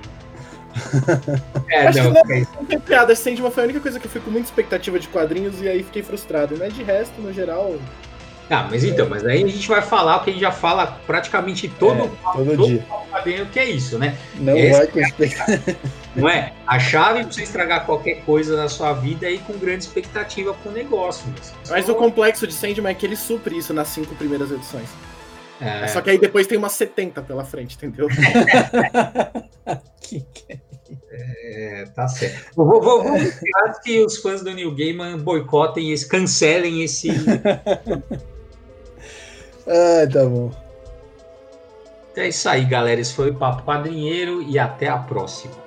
É, 1.72 1.88
Acho 1.88 2.04
não, 2.04 2.24
que 2.24 2.34
não, 2.34 2.48
não 2.58 2.66
tem 2.66 2.80
piada. 2.80 3.16
Sandman 3.16 3.50
foi 3.50 3.64
a 3.64 3.66
única 3.66 3.80
coisa 3.80 4.00
que 4.00 4.08
eu 4.08 4.12
fui 4.12 4.22
com 4.22 4.30
muita 4.30 4.48
expectativa 4.48 5.00
de 5.00 5.08
quadrinhos 5.08 5.62
e 5.62 5.68
aí 5.68 5.84
fiquei 5.84 6.04
frustrado. 6.04 6.56
Mas 6.58 6.74
de 6.74 6.84
resto, 6.84 7.20
no 7.22 7.32
geral. 7.34 7.76
Ah, 8.49 8.67
mas 8.69 8.84
então, 8.84 9.10
mas 9.10 9.25
aí 9.25 9.43
a 9.43 9.47
gente 9.47 9.67
vai 9.67 9.81
falar 9.81 10.17
o 10.17 10.23
que 10.23 10.29
a 10.29 10.34
gente 10.34 10.41
já 10.41 10.51
fala 10.51 10.99
praticamente 11.08 11.67
todo, 11.67 12.03
é, 12.03 12.10
todo, 12.34 12.55
todo 12.55 12.67
dia. 12.67 12.86
Quadrinho, 13.12 13.45
que 13.47 13.60
é 13.60 13.65
isso, 13.65 13.97
né? 13.97 14.15
Não 14.36 14.55
Esse 14.55 14.77
vai 14.77 14.88
com 14.88 14.99
expectativa. 14.99 15.77
Não 16.15 16.29
é? 16.29 16.53
A 16.67 16.77
chave 16.79 17.23
para 17.23 17.31
você 17.31 17.41
estragar 17.43 17.86
qualquer 17.86 18.21
coisa 18.23 18.55
na 18.55 18.69
sua 18.69 18.93
vida 18.93 19.25
é 19.25 19.34
ir 19.34 19.39
com 19.39 19.58
grande 19.58 19.86
expectativa 19.86 20.53
para 20.53 20.71
o 20.71 20.73
negócio. 20.73 21.25
Mas, 21.34 21.53
mas 21.69 21.89
o 21.89 21.95
complexo 21.95 22.45
de 22.45 22.53
Sandman 22.53 22.91
é 22.91 22.93
que 22.93 23.05
ele 23.05 23.15
supre 23.15 23.58
isso 23.58 23.73
nas 23.73 23.88
cinco 23.88 24.13
primeiras 24.15 24.51
edições. 24.51 24.89
É. 25.60 25.88
Só 25.88 26.01
que 26.01 26.10
aí 26.10 26.17
depois 26.17 26.45
tem 26.47 26.58
umas 26.58 26.73
70 26.73 27.21
pela 27.23 27.43
frente, 27.45 27.75
entendeu? 27.77 28.08
é, 31.12 31.86
tá 31.95 32.08
certo. 32.08 32.51
Vou, 32.55 32.81
vou, 32.81 33.03
vou 33.03 33.17
que 33.84 33.99
os 34.01 34.17
fãs 34.17 34.43
do 34.43 34.51
New 34.51 34.75
Gaiman 34.75 35.17
boicotem 35.17 35.91
esse, 35.91 36.08
cancelem 36.08 36.84
esse. 36.84 37.10
ah, 39.67 40.08
tá 40.12 40.25
bom. 40.25 40.51
Então 42.12 42.23
é 42.23 42.30
isso 42.30 42.47
aí, 42.47 42.63
galera. 42.65 43.01
Esse 43.01 43.13
foi 43.13 43.32
o 43.32 43.36
Papo 43.36 43.63
Quadrinheiro 43.63 44.41
e 44.41 44.58
até 44.58 44.88
a 44.88 44.97
próxima. 44.97 45.64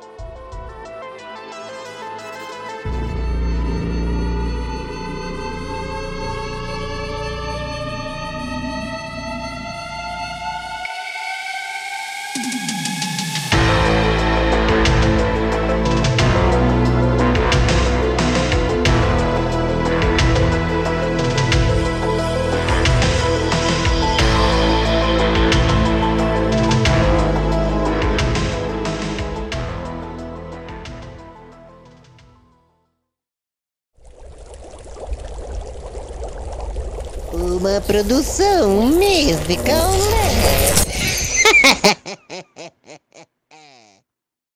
Produção 37.98 38.92
musical. 38.92 40.27